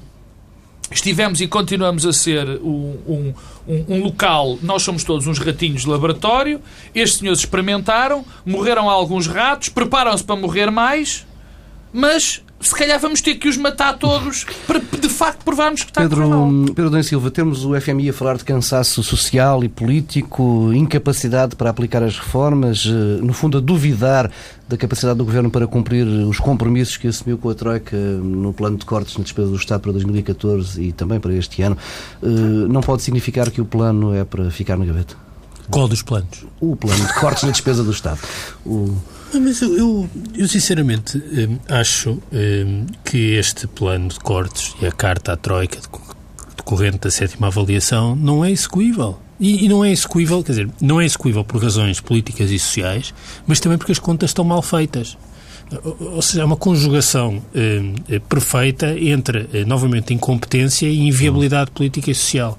[0.91, 3.33] estivemos e continuamos a ser um, um,
[3.67, 6.61] um, local, nós somos todos uns ratinhos de laboratório,
[6.93, 11.25] estes senhores experimentaram, morreram alguns ratos, preparam-se para morrer mais,
[11.91, 16.01] mas se calhar vamos ter que os matar todos para de facto provarmos que está
[16.01, 16.65] Pedro, a mal.
[16.73, 21.69] Pedro Dan Silva, temos o FMI a falar de cansaço social e político, incapacidade para
[21.69, 24.32] aplicar as reformas, eh, no fundo a duvidar
[24.67, 28.78] da capacidade do Governo para cumprir os compromissos que assumiu com a Troika no plano
[28.78, 31.78] de cortes na despesa do Estado para 2014 e também para este ano.
[32.23, 35.15] Eh, não pode significar que o plano é para ficar na gaveta?
[35.69, 36.45] Qual dos planos?
[36.60, 38.19] O plano de cortes na despesa do Estado.
[38.65, 38.95] O...
[39.33, 44.91] Mas eu, eu, eu sinceramente hum, acho hum, que este plano de cortes e a
[44.91, 45.79] carta à Troika
[46.55, 49.19] decorrente da sétima avaliação não é execuível.
[49.39, 53.13] E, e, não é execuível, quer dizer, não é execuível por razões políticas e sociais,
[53.45, 55.17] mas também porque as contas estão mal feitas.
[55.99, 62.15] Ou seja, é uma conjugação eh, perfeita entre, eh, novamente, incompetência e inviabilidade política e
[62.15, 62.58] social.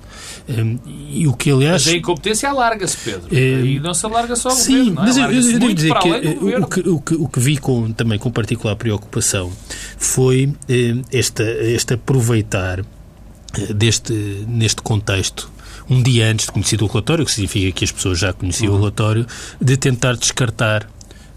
[0.48, 0.76] Eh,
[1.10, 1.84] e o que, aliás...
[1.84, 3.28] Mas a incompetência alarga-se, Pedro.
[3.30, 5.12] Eh, e não se alarga só ao sim, governo.
[5.12, 7.92] Sim, mas eu, eu devo dizer que o que, o, que, o que vi com,
[7.92, 9.52] também com particular preocupação
[9.96, 14.12] foi eh, este, aproveitar eh, deste,
[14.48, 15.50] neste contexto
[15.88, 18.72] um dia antes de conhecer o relatório, o que significa que as pessoas já conheciam
[18.72, 18.78] uhum.
[18.78, 19.26] o relatório,
[19.60, 20.82] de tentar descartar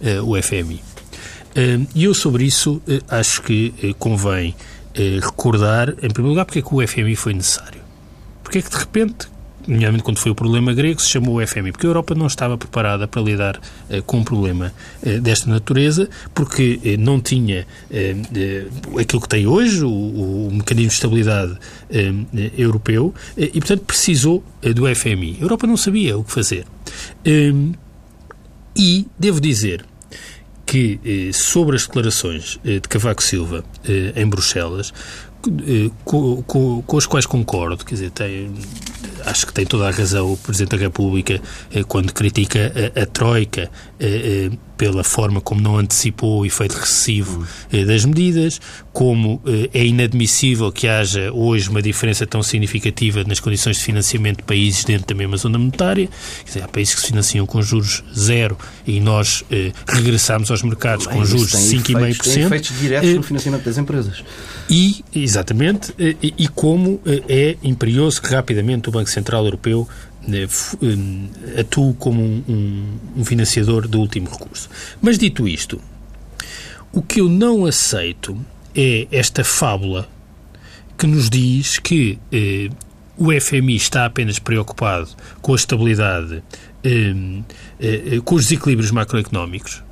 [0.01, 0.81] uh, o FMI.
[1.95, 4.55] E eu, sobre isso, uh, acho que convém
[5.21, 7.81] recordar, em primeiro lugar, porque é que o FMI foi necessário.
[8.43, 9.29] Porque é que, de repente,
[9.69, 12.57] nomeadamente quando foi o problema grego, se chamou o FMI, porque a Europa não estava
[12.57, 13.59] preparada para lidar
[13.89, 17.67] eh, com um problema eh, desta natureza, porque eh, não tinha
[18.99, 21.57] aquilo que tem hoje, o mecanismo de estabilidade
[22.57, 24.43] europeu, e, portanto, precisou
[24.75, 25.37] do FMI.
[25.39, 26.65] A Europa não sabia o que fazer.
[28.75, 29.85] E, devo dizer,
[30.69, 33.63] que sobre as declarações de Cavaco Silva
[34.15, 34.93] em Bruxelas,
[36.05, 38.53] com, com, com, as quais concordo, quer dizer, tem,
[39.25, 41.41] acho que tem toda a razão o Presidente da República
[41.73, 46.71] eh, quando critica a, a Troika eh, eh, pela forma como não antecipou o efeito
[46.77, 48.61] recessivo eh, das medidas,
[48.93, 54.37] como eh, é inadmissível que haja hoje uma diferença tão significativa nas condições de financiamento
[54.37, 56.07] de países dentro da mesma zona monetária.
[56.45, 58.57] Quer dizer, há países que se financiam com juros zero
[58.87, 62.33] e nós eh, regressamos aos mercados Bem, com juros de 5,5%.
[62.33, 64.23] Tem efeitos diretos no financiamento das empresas.
[64.69, 69.87] E, exatamente, e, e como é imperioso que rapidamente o Banco Central Europeu
[70.27, 74.69] né, eh, atuo como um, um, financiador do último recurso.
[75.01, 75.81] Mas dito isto,
[76.91, 78.37] o que eu não aceito
[78.75, 80.07] é esta fábula
[80.97, 82.69] que nos diz que eh,
[83.17, 85.09] o FMI está apenas preocupado
[85.41, 86.41] com a estabilidade,
[86.83, 87.13] eh,
[87.79, 89.83] eh, com os desequilíbrios macroeconómicos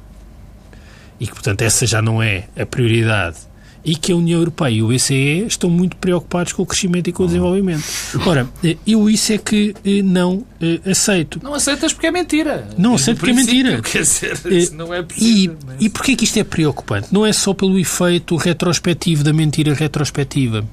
[1.20, 3.38] e que, portanto, essa já não é a prioridade
[3.84, 7.14] e que a União Europeia e o BCE estão muito preocupados com o crescimento e
[7.14, 7.84] com o desenvolvimento.
[8.26, 8.48] Ora,
[8.86, 11.40] eu isso é que eh, não eh, aceito.
[11.42, 12.68] Não aceitas porque é mentira.
[12.78, 13.82] Não aceito porque é mentira.
[13.84, 15.58] Quer dizer, eh, não é possível.
[15.80, 17.08] E, e porquê que isto é preocupante?
[17.12, 20.66] Não é só pelo efeito retrospectivo da mentira retrospectiva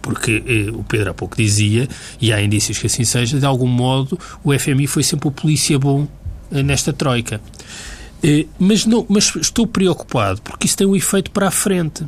[0.00, 1.88] porque eh, o Pedro há pouco dizia,
[2.20, 5.78] e há indícios que assim seja, de algum modo o FMI foi sempre o polícia
[5.78, 6.06] bom
[6.52, 7.40] eh, nesta troika.
[8.24, 12.06] Eh, mas, não, mas estou preocupado porque isso tem um efeito para a frente.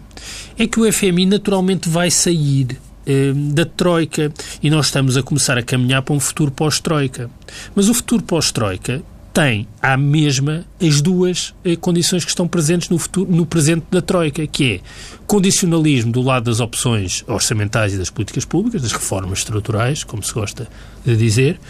[0.58, 5.58] É que o FMI naturalmente vai sair eh, da Troika e nós estamos a começar
[5.58, 7.30] a caminhar para um futuro pós-Troika.
[7.74, 9.02] Mas o futuro pós-Troika
[9.34, 14.00] tem à mesma as duas eh, condições que estão presentes no, futuro, no presente da
[14.00, 14.80] Troika, que é
[15.26, 20.32] condicionalismo do lado das opções orçamentais e das políticas públicas, das reformas estruturais, como se
[20.32, 20.66] gosta
[21.04, 21.60] de dizer,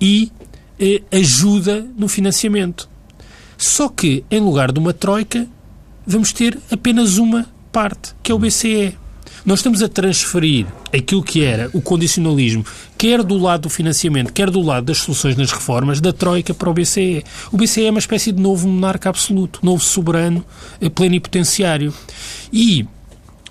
[0.00, 0.32] e
[1.12, 2.89] ajuda no financiamento.
[3.60, 5.46] Só que, em lugar de uma troika,
[6.06, 8.96] vamos ter apenas uma parte, que é o BCE.
[9.44, 12.64] Nós estamos a transferir aquilo que era o condicionalismo,
[12.96, 16.70] quer do lado do financiamento, quer do lado das soluções nas reformas, da Troika para
[16.70, 17.22] o BCE.
[17.52, 20.42] O BCE é uma espécie de novo monarca absoluto, novo soberano
[20.80, 21.92] eh, plenipotenciário.
[22.50, 22.86] E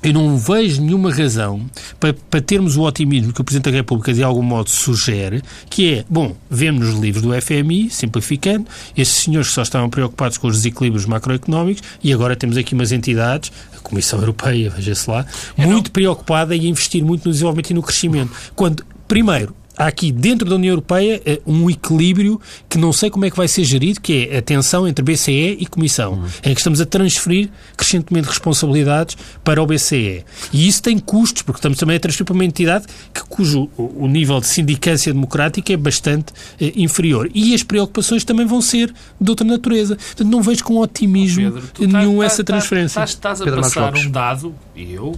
[0.02, 4.14] eu não vejo nenhuma razão para, para, termos o otimismo que o Presidente da República
[4.14, 9.50] de algum modo sugere, que é, bom, vemos nos livros do FMI, simplificando, esses senhores
[9.50, 13.80] que só estavam preocupados com os desequilíbrios macroeconómicos e agora temos aqui umas entidades, a
[13.82, 15.26] Comissão Europeia, veja-se lá,
[15.58, 18.32] muito preocupada em investir muito no desenvolvimento e no crescimento.
[18.56, 23.24] Quando, primeiro, há aqui dentro da União Europeia eh, um equilíbrio que não sei como
[23.24, 26.26] é que vai ser gerido, que é a tensão entre BCE e Comissão, uhum.
[26.44, 30.26] em que estamos a transferir crescentemente responsabilidades para o BCE.
[30.52, 34.08] E isso tem custos, porque estamos também a transferir para uma entidade que, cujo o
[34.08, 37.30] nível de sindicância democrática é bastante eh, inferior.
[37.34, 39.96] E as preocupações também vão ser de outra natureza.
[39.96, 43.00] Portanto, não vejo com otimismo Pedro, nenhum tá, essa transferência.
[43.00, 45.16] Estás, estás a Pedro passar um dado, e eu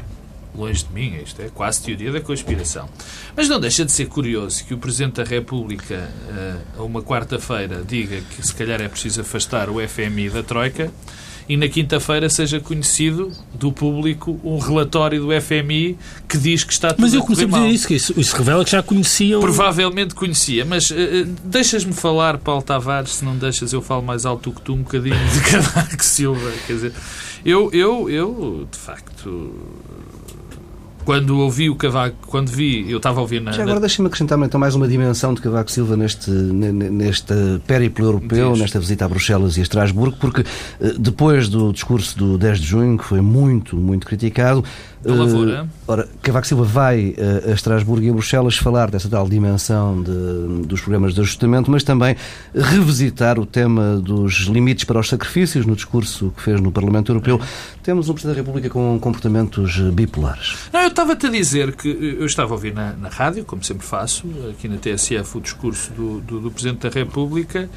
[0.55, 2.89] longe de mim, isto é quase teoria da conspiração.
[3.35, 5.95] Mas não deixa de ser curioso que o Presidente da República,
[6.29, 10.91] eh, a uma quarta-feira, diga que se calhar é preciso afastar o FMI da Troika
[11.51, 16.89] e na quinta-feira seja conhecido do público um relatório do FMI que diz que está
[16.89, 19.37] tudo Mas eu comecei a dizer isso, que isso, isso revela que já conhecia.
[19.39, 20.95] Provavelmente conhecia, mas uh,
[21.43, 25.17] deixas-me falar, Paulo Tavares, se não deixas eu falo mais alto que tu um bocadinho
[25.33, 26.51] de Cavaco Silva.
[26.65, 26.93] Quer dizer,
[27.45, 29.53] eu, eu, eu de facto
[31.05, 33.51] quando ouvi o Cavaco, quando vi, eu estava a ouvir na.
[33.51, 37.33] Já agora deixa-me acrescentar então mais uma dimensão de Cavaco Silva neste, neste
[37.65, 38.61] périplo europeu, Diz.
[38.61, 40.41] nesta visita a Bruxelas e a Estrasburgo, porque
[40.79, 44.63] eh, depois do discurso do 10 de junho, que foi muito, muito criticado,
[45.03, 45.63] do Lavoura.
[45.63, 50.01] Uh, ora, Cavaco Silva vai uh, a Estrasburgo e a Bruxelas falar dessa tal dimensão
[50.01, 52.15] de, dos programas de ajustamento, mas também
[52.53, 57.39] revisitar o tema dos limites para os sacrifícios no discurso que fez no Parlamento Europeu.
[57.83, 60.55] Temos um Presidente da República com comportamentos bipolares.
[60.71, 63.85] Não, eu estava-te a dizer que eu estava a ouvir na, na rádio, como sempre
[63.85, 67.69] faço, aqui na TSF, o discurso do, do, do Presidente da República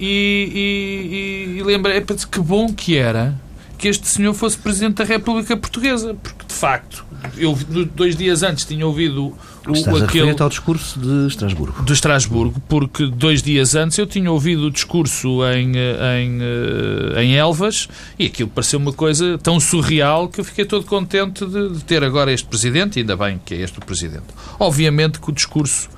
[0.00, 3.34] e, e, e lembrei que bom que era
[3.80, 7.02] que este senhor fosse Presidente da República Portuguesa, porque de facto,
[7.38, 7.58] eu
[7.96, 9.34] dois dias antes tinha ouvido
[9.66, 10.30] o, Estás aquele...
[10.30, 11.82] a ao discurso de Estrasburgo.
[11.82, 17.36] De Estrasburgo, porque dois dias antes eu tinha ouvido o discurso em, em, eh, em
[17.36, 17.88] Elvas
[18.18, 22.04] e aquilo pareceu uma coisa tão surreal que eu fiquei todo contente de, de ter
[22.04, 24.26] agora este Presidente, e ainda bem que é este o Presidente.
[24.58, 25.88] Obviamente que o discurso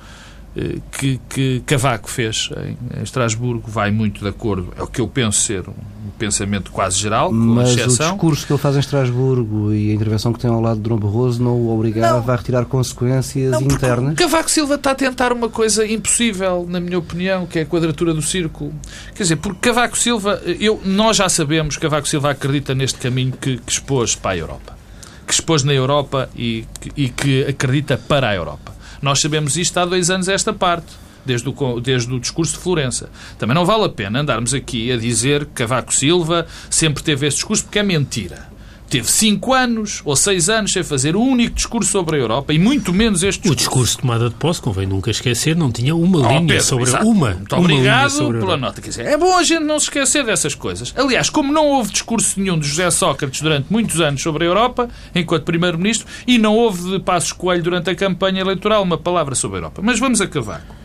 [0.91, 5.41] que, que Cavaco fez em, Estrasburgo vai muito de acordo, é o que eu penso
[5.41, 8.09] ser um pensamento quase geral, com Mas exceção.
[8.09, 10.87] o discurso que ele faz em Estrasburgo e a intervenção que tem ao lado de
[10.87, 14.15] Dom Barroso não o obrigava não, a retirar consequências não, internas?
[14.15, 18.13] Cavaco Silva está a tentar uma coisa impossível, na minha opinião, que é a quadratura
[18.13, 18.73] do círculo.
[19.15, 23.33] Quer dizer, porque Cavaco Silva, eu, nós já sabemos que Cavaco Silva acredita neste caminho
[23.33, 24.77] que, que expôs para a Europa.
[25.25, 28.72] Que expôs na Europa e, e que acredita para a Europa.
[29.03, 30.87] Nós sabemos isto há dois anos esta parte.
[31.25, 33.09] Desde o, desde o discurso de Florença.
[33.39, 37.37] Também não vale a pena andarmos aqui a dizer que Cavaco Silva sempre teve esse
[37.37, 38.52] discurso, porque é mentira
[38.93, 42.59] teve cinco anos ou seis anos sem fazer um único discurso sobre a Europa e
[42.59, 43.53] muito menos este discurso.
[43.53, 46.63] O discurso de tomada de posse, convém nunca esquecer, não tinha uma oh, linha Pedro,
[46.63, 47.07] sobre exato.
[47.07, 47.31] uma.
[47.31, 48.81] Muito uma obrigado pela nota.
[48.83, 50.93] Quer dizer, é bom a gente não se esquecer dessas coisas.
[50.95, 54.87] Aliás, como não houve discurso nenhum de José Sócrates durante muitos anos sobre a Europa,
[55.15, 59.57] enquanto Primeiro-Ministro, e não houve de Passos Coelho durante a campanha eleitoral uma palavra sobre
[59.57, 59.81] a Europa.
[59.83, 60.75] Mas vamos a Cavaco.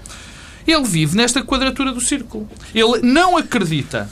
[0.66, 2.48] Ele vive nesta quadratura do círculo.
[2.74, 4.08] Ele não acredita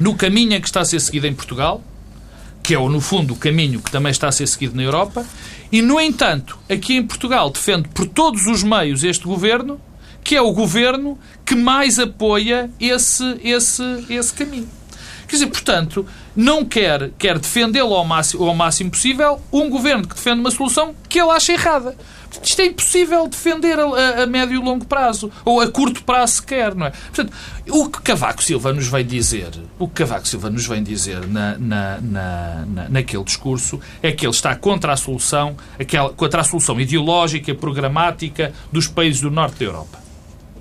[0.00, 1.84] no caminho que está a ser seguido em Portugal,
[2.62, 5.24] que é, no fundo, o caminho que também está a ser seguido na Europa,
[5.72, 9.80] e, no entanto, aqui em Portugal defende por todos os meios este governo,
[10.22, 14.68] que é o governo que mais apoia esse, esse, esse caminho.
[15.26, 20.14] Quer dizer, portanto, não quer, quer defendê-lo ao máximo, ao máximo possível um governo que
[20.16, 21.96] defende uma solução que ele acha errada.
[22.42, 26.74] Isto é impossível defender a, a, médio e longo prazo, ou a curto prazo sequer,
[26.74, 26.90] não é?
[26.90, 27.32] Portanto,
[27.68, 31.58] o que Cavaco Silva nos vem dizer, o que Cavaco Silva nos vem dizer na,
[31.58, 36.44] na, na, na, naquele discurso é que ele está contra a solução, aquela, contra a
[36.44, 39.98] solução ideológica, programática dos países do norte da Europa.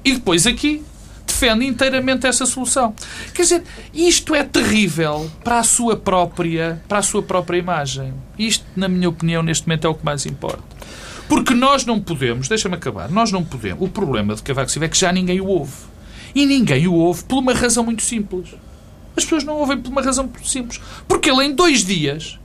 [0.03, 0.83] E depois aqui
[1.25, 2.93] defende inteiramente essa solução.
[3.33, 8.13] Quer dizer, isto é terrível para a sua própria, para a sua própria imagem.
[8.37, 10.78] Isto, na minha opinião, neste momento é o que mais importa.
[11.29, 13.83] Porque nós não podemos, deixa-me acabar, nós não podemos.
[13.83, 15.75] O problema de Cavaco Silva é que já ninguém o ouve.
[16.33, 18.49] E ninguém o ouve por uma razão muito simples.
[19.15, 20.81] As pessoas não ouvem por uma razão simples.
[21.07, 22.39] Porque ele, em dois dias,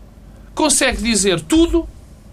[0.54, 1.88] consegue dizer tudo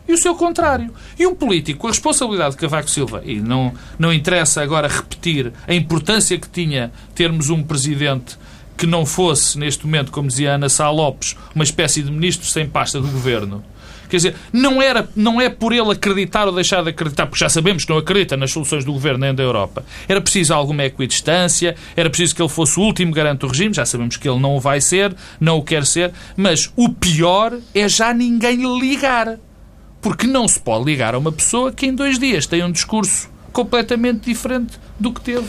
[0.05, 0.93] e o seu contrário.
[1.17, 5.73] E um político, a responsabilidade de Cavaco Silva, e não, não interessa agora repetir a
[5.73, 8.37] importância que tinha termos um presidente
[8.77, 12.67] que não fosse, neste momento, como dizia Ana Sá Lopes, uma espécie de ministro sem
[12.67, 13.63] pasta do governo,
[14.11, 17.47] Quer dizer, não, era, não é por ele acreditar ou deixar de acreditar, porque já
[17.47, 19.85] sabemos que não acredita nas soluções do governo nem da Europa.
[20.05, 23.85] Era preciso alguma equidistância, era preciso que ele fosse o último garante do regime, já
[23.85, 27.87] sabemos que ele não o vai ser, não o quer ser, mas o pior é
[27.87, 29.37] já ninguém ligar.
[30.01, 33.29] Porque não se pode ligar a uma pessoa que em dois dias tem um discurso
[33.53, 35.47] completamente diferente do que teve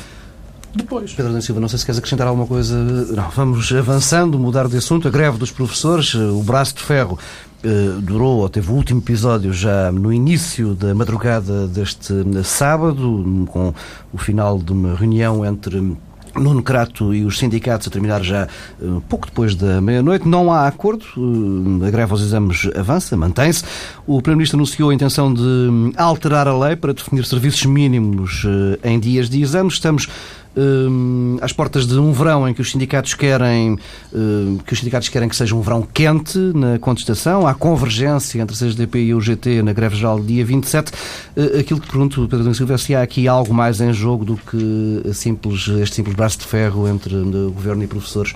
[0.72, 1.12] depois.
[1.12, 2.76] Pedro da Silva, não sei se queres acrescentar alguma coisa.
[2.76, 5.08] Não, vamos avançando, mudar de assunto.
[5.08, 7.18] A greve dos professores, o braço de ferro
[7.64, 13.72] eh, durou, ou teve o último episódio já no início da madrugada deste sábado, com
[14.12, 15.96] o final de uma reunião entre
[16.34, 18.48] Nuno Crato e os sindicatos a terminar já
[18.80, 20.26] uh, pouco depois da meia-noite.
[20.26, 23.64] Não há acordo, uh, a greve aos exames avança, mantém-se.
[24.06, 28.78] O Primeiro-Ministro anunciou a intenção de hum, alterar a lei para definir serviços mínimos uh,
[28.82, 29.74] em dias de exames.
[29.74, 30.08] Estamos
[30.54, 33.78] Hum, às portas de um verão em que os sindicatos querem
[34.12, 38.54] hum, que os sindicatos querem que seja um verão quente na contestação, há convergência entre
[38.54, 40.92] a CGDP e o GT na greve geral dia 27.
[41.34, 44.36] Uh, aquilo que pergunto, Pedro Domingos Silva, se há aqui algo mais em jogo do
[44.36, 48.34] que simples, este simples braço de ferro entre uh, governo e professores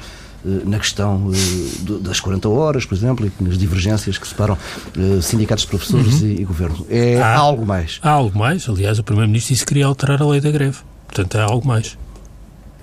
[0.64, 1.32] na questão
[2.02, 4.56] das 40 horas, por exemplo, e nas divergências que separam
[5.20, 6.28] sindicatos de professores uhum.
[6.28, 6.86] e, e, governo.
[6.88, 7.98] É há, algo mais?
[8.00, 8.68] Há algo mais.
[8.68, 10.78] Aliás, o Primeiro-Ministro disse que queria alterar a lei da greve.
[11.08, 11.98] Portanto, há algo mais.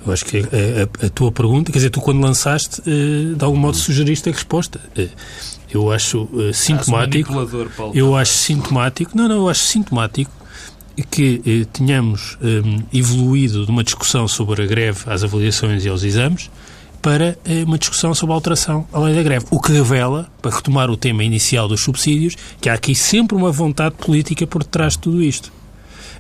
[0.06, 3.44] Eu acho que a, a, a, tua pergunta, quer dizer, tu quando lançaste, uh, de
[3.44, 4.80] algum modo sugeriste a resposta.
[4.98, 5.10] Uh,
[5.72, 7.34] eu acho uh, sintomático.
[7.94, 9.12] Eu acho sintomático.
[9.16, 10.32] Não, não, eu acho sintomático
[11.10, 12.38] que eh, tenhamos
[12.94, 16.52] evoluído de uma discussão sobre a greve às avaliações e aos exames
[17.04, 19.46] para eh, uma discussão sobre a alteração à lei da greve.
[19.52, 23.52] O que revela, para retomar o tema inicial dos subsídios, que há aqui sempre uma
[23.52, 25.52] vontade política por detrás de tudo isto.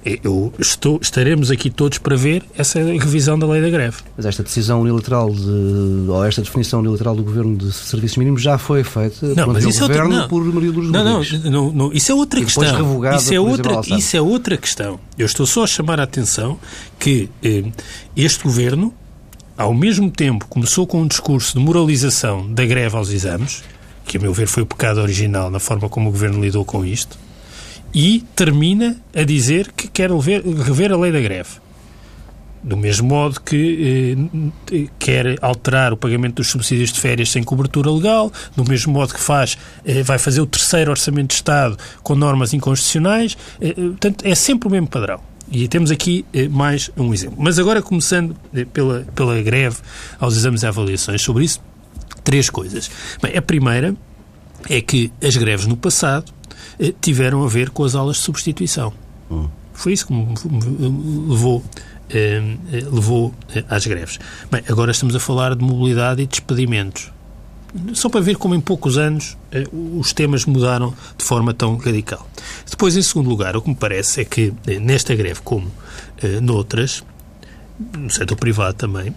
[0.05, 3.97] Eu estou, estaremos aqui todos para ver essa revisão da lei da greve.
[4.17, 8.57] Mas esta decisão unilateral, de, ou esta definição unilateral do Governo de serviços mínimos já
[8.57, 10.27] foi feita não, mas isso é Governo outra, não.
[10.27, 12.63] por Maria Lourdes não, não, não, não, isso é outra questão.
[13.15, 14.99] Isso é outra, isso é outra questão.
[15.17, 16.59] Eu estou só a chamar a atenção
[16.99, 17.63] que eh,
[18.15, 18.93] este Governo,
[19.57, 23.63] ao mesmo tempo, começou com um discurso de moralização da greve aos exames,
[24.05, 26.83] que a meu ver foi o pecado original na forma como o Governo lidou com
[26.83, 27.17] isto,
[27.93, 31.61] e termina a dizer que quer rever, a lei da greve.
[32.63, 34.17] Do mesmo modo que
[34.71, 39.13] eh, quer alterar o pagamento dos subsídios de férias sem cobertura legal, do mesmo modo
[39.13, 43.37] que faz, eh, vai fazer o terceiro orçamento de Estado com normas inconstitucionais.
[43.59, 45.19] Eh, eh portanto, é sempre o mesmo padrão.
[45.51, 47.37] E temos aqui eh, mais um exemplo.
[47.39, 49.77] Mas agora, começando eh, pela, pela greve
[50.19, 51.61] aos exames e avaliações, sobre isso,
[52.23, 52.89] três coisas.
[53.21, 53.95] Bem, a primeira
[54.69, 56.33] é que as greves no passado
[57.01, 58.93] tiveram a ver com as aulas de substituição.
[59.29, 59.47] Hum.
[59.73, 60.33] Foi isso que me
[61.27, 61.63] levou,
[62.09, 63.33] eh, eh, levou
[63.69, 64.19] às greves.
[64.51, 67.11] Bem, agora estamos a falar de mobilidade e despedimentos.
[67.93, 69.35] Só para ver como em poucos anos
[69.99, 72.29] os temas mudaram de forma tão radical.
[72.69, 75.71] Depois, em segundo lugar, o que me parece é que nesta greve, como
[76.39, 77.03] noutras,
[77.97, 79.15] no setor privado também,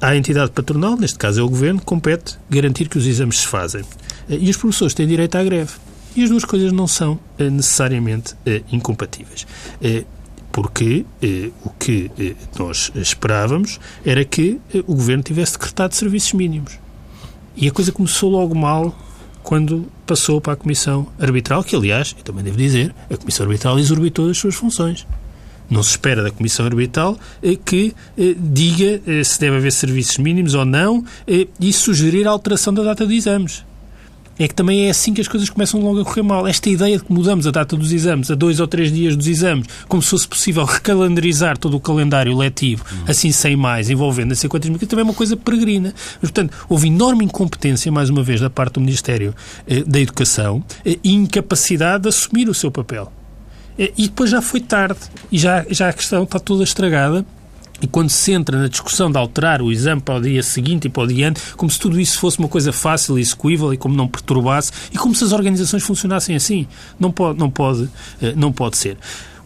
[0.00, 3.82] a entidade patronal, neste caso é o Governo, compete garantir que os exames se fazem.
[4.28, 5.72] E os professores têm direito à greve.
[6.16, 9.46] E as duas coisas não são eh, necessariamente eh, incompatíveis
[9.82, 10.04] eh,
[10.54, 16.32] porque eh, o que eh, nós esperávamos era que eh, o Governo tivesse decretado serviços
[16.32, 16.78] mínimos.
[17.56, 18.96] E a coisa começou logo mal
[19.42, 23.80] quando passou para a Comissão Arbitral, que, aliás, eu também devo dizer, a Comissão Arbitral
[23.80, 25.04] exorbitou as suas funções.
[25.68, 27.18] Não se espera da Comissão Arbitral
[27.64, 27.92] que
[28.38, 33.14] diga se deve haver serviços mínimos ou não e sugerir a alteração da data de
[33.14, 33.64] exames
[34.38, 36.46] é que também é assim que as coisas começam logo a correr mal.
[36.46, 39.26] Esta ideia de que mudamos a data dos exames a dois ou três dias dos
[39.26, 44.34] exames, como se fosse possível recalendarizar todo o calendário letivo, assim sem mais, envolvendo a
[44.34, 45.94] 50 mil, também é uma coisa peregrina.
[46.20, 49.34] Mas, portanto, houve enorme incompetência, mais uma vez, da parte do Ministério
[49.66, 53.12] eh, da Educação eh, e incapacidade de assumir o seu papel.
[53.78, 57.24] Eh, e depois já foi tarde e já, já a questão está toda estragada
[57.80, 60.88] e quando se entra na discussão de alterar o exame para o dia seguinte e
[60.88, 63.76] para o dia antes, como se tudo isso fosse uma coisa fácil e execuível e
[63.76, 66.66] como não perturbasse, e como se as organizações funcionassem assim.
[66.98, 67.88] Não pode, não pode,
[68.22, 68.96] eh, não pode ser.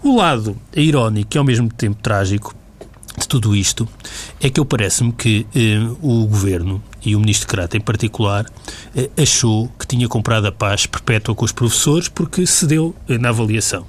[0.03, 2.55] O lado irónico e ao mesmo tempo trágico
[3.18, 3.89] de tudo isto
[4.41, 8.47] é que eu parece-me que eh, o Governo e o Ministro Crata em particular
[8.95, 13.31] eh, achou que tinha comprado a paz perpétua com os professores porque cedeu eh, na
[13.31, 13.85] avaliação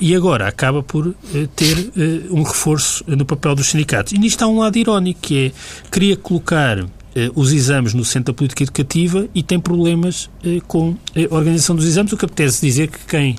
[0.00, 4.12] e agora acaba por eh, ter eh, um reforço no papel dos sindicatos.
[4.12, 5.52] E nisto há um lado irónico, que é,
[5.90, 10.30] queria colocar eh, os exames no centro da política educativa e tem problemas
[10.66, 13.36] com a organização dos exames, o que apetece dizer que quem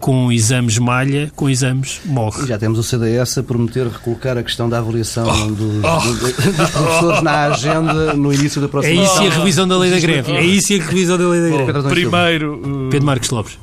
[0.00, 2.44] com exames malha, com exames morre.
[2.44, 6.12] E já temos o CDS a prometer recolocar a questão da avaliação oh, dos, oh,
[6.14, 6.32] dos,
[6.70, 9.98] professores na agenda no início da próxima É isso e a revisão da lei da
[9.98, 10.32] greve.
[10.32, 11.88] É isso e a revisão da lei da greve.
[11.88, 12.88] Primeiro...
[12.90, 13.58] Pedro Marcos Lopes.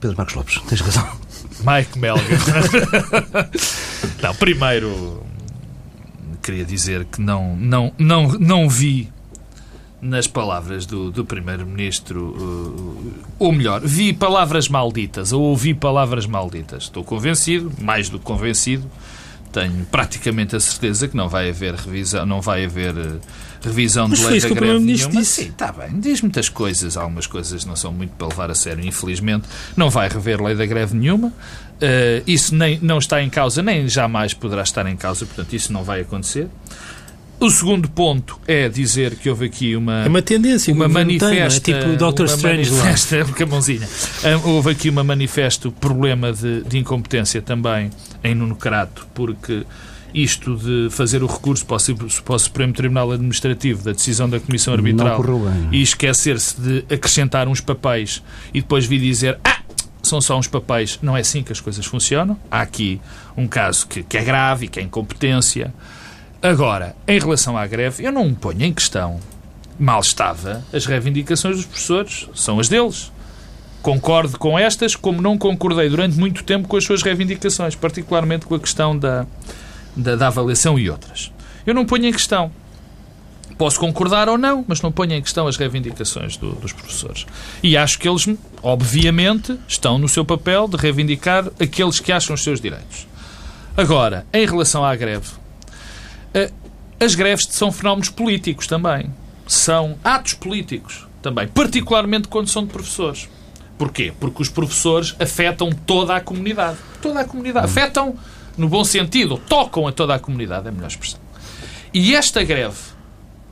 [0.00, 1.06] Pedro Marcos Lopes, tens razão.
[1.60, 2.22] Mike Melga.
[4.22, 5.22] não, primeiro
[6.42, 9.08] queria dizer que não, não, não, não vi
[10.00, 16.84] nas palavras do, do Primeiro-Ministro, uh, ou melhor, vi palavras malditas, ou ouvi palavras malditas.
[16.84, 18.90] Estou convencido, mais do que convencido,
[19.52, 23.20] tenho praticamente a certeza que não vai haver revisão, não vai haver uh,
[23.62, 25.24] revisão Mas de lei da greve nenhuma.
[25.24, 28.84] Sim, está bem, diz muitas coisas, algumas coisas não são muito para levar a sério,
[28.86, 29.46] infelizmente.
[29.76, 31.28] Não vai rever lei da greve nenhuma.
[31.28, 35.72] Uh, isso nem, não está em causa, nem jamais poderá estar em causa, portanto, isso
[35.72, 36.48] não vai acontecer.
[37.40, 40.04] O segundo ponto é dizer que houve aqui uma...
[40.04, 40.74] É uma tendência.
[40.74, 41.60] Uma manifesta...
[41.62, 41.80] Tem, é?
[41.80, 42.24] Tipo Dr.
[42.24, 43.32] Strange manifesta, lá.
[43.32, 43.88] Camãozinha.
[44.44, 47.90] Houve aqui uma manifesto problema de, de incompetência também
[48.22, 49.64] em Nuno Crato, porque
[50.14, 54.40] isto de fazer o recurso para o, para o Supremo Tribunal Administrativo da decisão da
[54.40, 55.22] Comissão Arbitral
[55.70, 59.60] e esquecer-se de acrescentar uns papéis e depois vir dizer ah,
[60.02, 60.98] são só uns papéis.
[61.02, 62.36] Não é assim que as coisas funcionam.
[62.50, 63.00] Há aqui
[63.36, 65.72] um caso que, que é grave e que é incompetência.
[66.42, 69.20] Agora, em relação à greve, eu não ponho em questão,
[69.78, 73.12] mal estava, as reivindicações dos professores, são as deles.
[73.82, 78.54] Concordo com estas, como não concordei durante muito tempo com as suas reivindicações, particularmente com
[78.54, 79.26] a questão da,
[79.96, 81.32] da, da avaliação e outras.
[81.66, 82.50] Eu não ponho em questão.
[83.56, 87.26] Posso concordar ou não, mas não ponho em questão as reivindicações do, dos professores.
[87.62, 88.26] E acho que eles,
[88.62, 93.06] obviamente, estão no seu papel de reivindicar aqueles que acham os seus direitos.
[93.76, 95.28] Agora, em relação à greve,
[96.34, 96.50] eh,
[96.98, 99.10] as greves são fenómenos políticos também.
[99.46, 103.28] São atos políticos também, particularmente quando são de professores.
[103.80, 104.12] Porquê?
[104.20, 106.76] Porque os professores afetam toda a comunidade.
[107.00, 107.64] Toda a comunidade.
[107.64, 108.14] Afetam,
[108.54, 111.18] no bom sentido, tocam a toda a comunidade, é a melhor expressão.
[111.94, 112.76] E esta greve,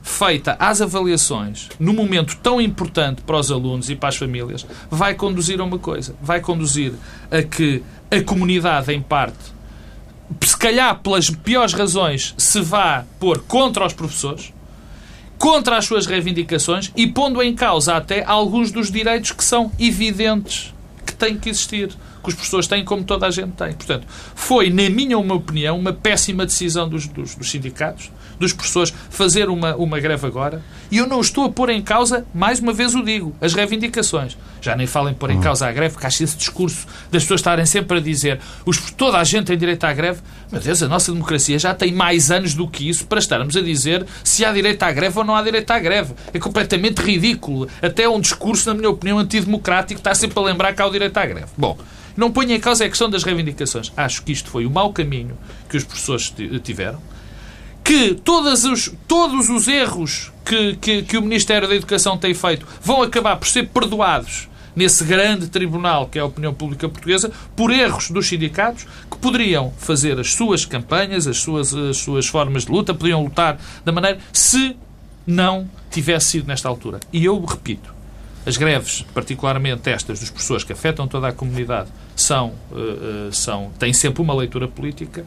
[0.03, 5.15] feita às avaliações, num momento tão importante para os alunos e para as famílias, vai
[5.15, 6.13] conduzir a uma coisa.
[6.21, 6.93] Vai conduzir
[7.31, 9.39] a que a comunidade, em parte,
[10.41, 14.53] se calhar pelas piores razões, se vá pôr contra os professores,
[15.39, 20.73] contra as suas reivindicações e pondo em causa até alguns dos direitos que são evidentes
[21.05, 23.73] que têm que existir, que os professores têm como toda a gente tem.
[23.73, 28.93] Portanto, foi, na minha uma opinião, uma péssima decisão dos, dos, dos sindicatos, dos professores,
[29.09, 30.63] fazer uma, uma greve agora.
[30.89, 34.37] E eu não estou a pôr em causa, mais uma vez o digo, as reivindicações.
[34.61, 35.41] Já nem falem pôr em hum.
[35.41, 39.17] causa a greve, porque acho esse discurso das pessoas estarem sempre a dizer os, toda
[39.17, 40.21] a gente tem direito à greve.
[40.51, 43.61] Meu Deus, a nossa democracia já tem mais anos do que isso para estarmos a
[43.61, 46.13] dizer se há direito à greve ou não há direito à greve.
[46.33, 47.67] É completamente ridículo.
[47.81, 51.17] Até um discurso, na minha opinião, antidemocrático está sempre a lembrar que há o direito
[51.17, 51.47] à greve.
[51.57, 51.77] Bom,
[52.17, 53.91] não ponho em causa a questão das reivindicações.
[53.95, 55.37] Acho que isto foi o mau caminho
[55.69, 56.33] que os professores
[56.63, 56.99] tiveram
[57.89, 62.63] que todos os, todos os erros que, que, que o Ministério da Educação tem feito
[62.83, 67.71] vão acabar por ser perdoados nesse grande tribunal que é a opinião pública portuguesa, por
[67.71, 72.71] erros dos sindicatos que poderiam fazer as suas campanhas, as suas, as suas formas de
[72.71, 74.77] luta, poderiam lutar da maneira se
[75.25, 76.99] não tivesse sido nesta altura.
[77.11, 77.91] E eu repito,
[78.45, 83.93] as greves, particularmente estas dos professores que afetam toda a comunidade, são, uh, são, têm
[83.93, 85.25] sempre uma leitura política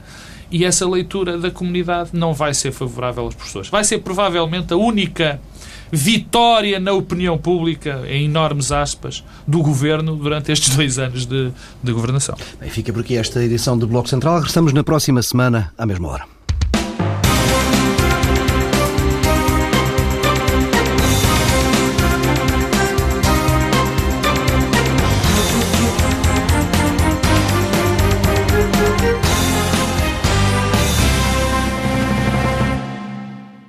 [0.52, 3.68] e essa leitura da comunidade não vai ser favorável aos professores.
[3.70, 5.40] Vai ser provavelmente a única
[5.90, 11.50] vitória na opinião pública, em enormes aspas, do governo durante estes dois anos de,
[11.82, 12.36] de governação.
[12.60, 14.36] Bem, fica por aqui esta edição do Bloco Central.
[14.36, 16.41] Regressamos na próxima semana, à mesma hora.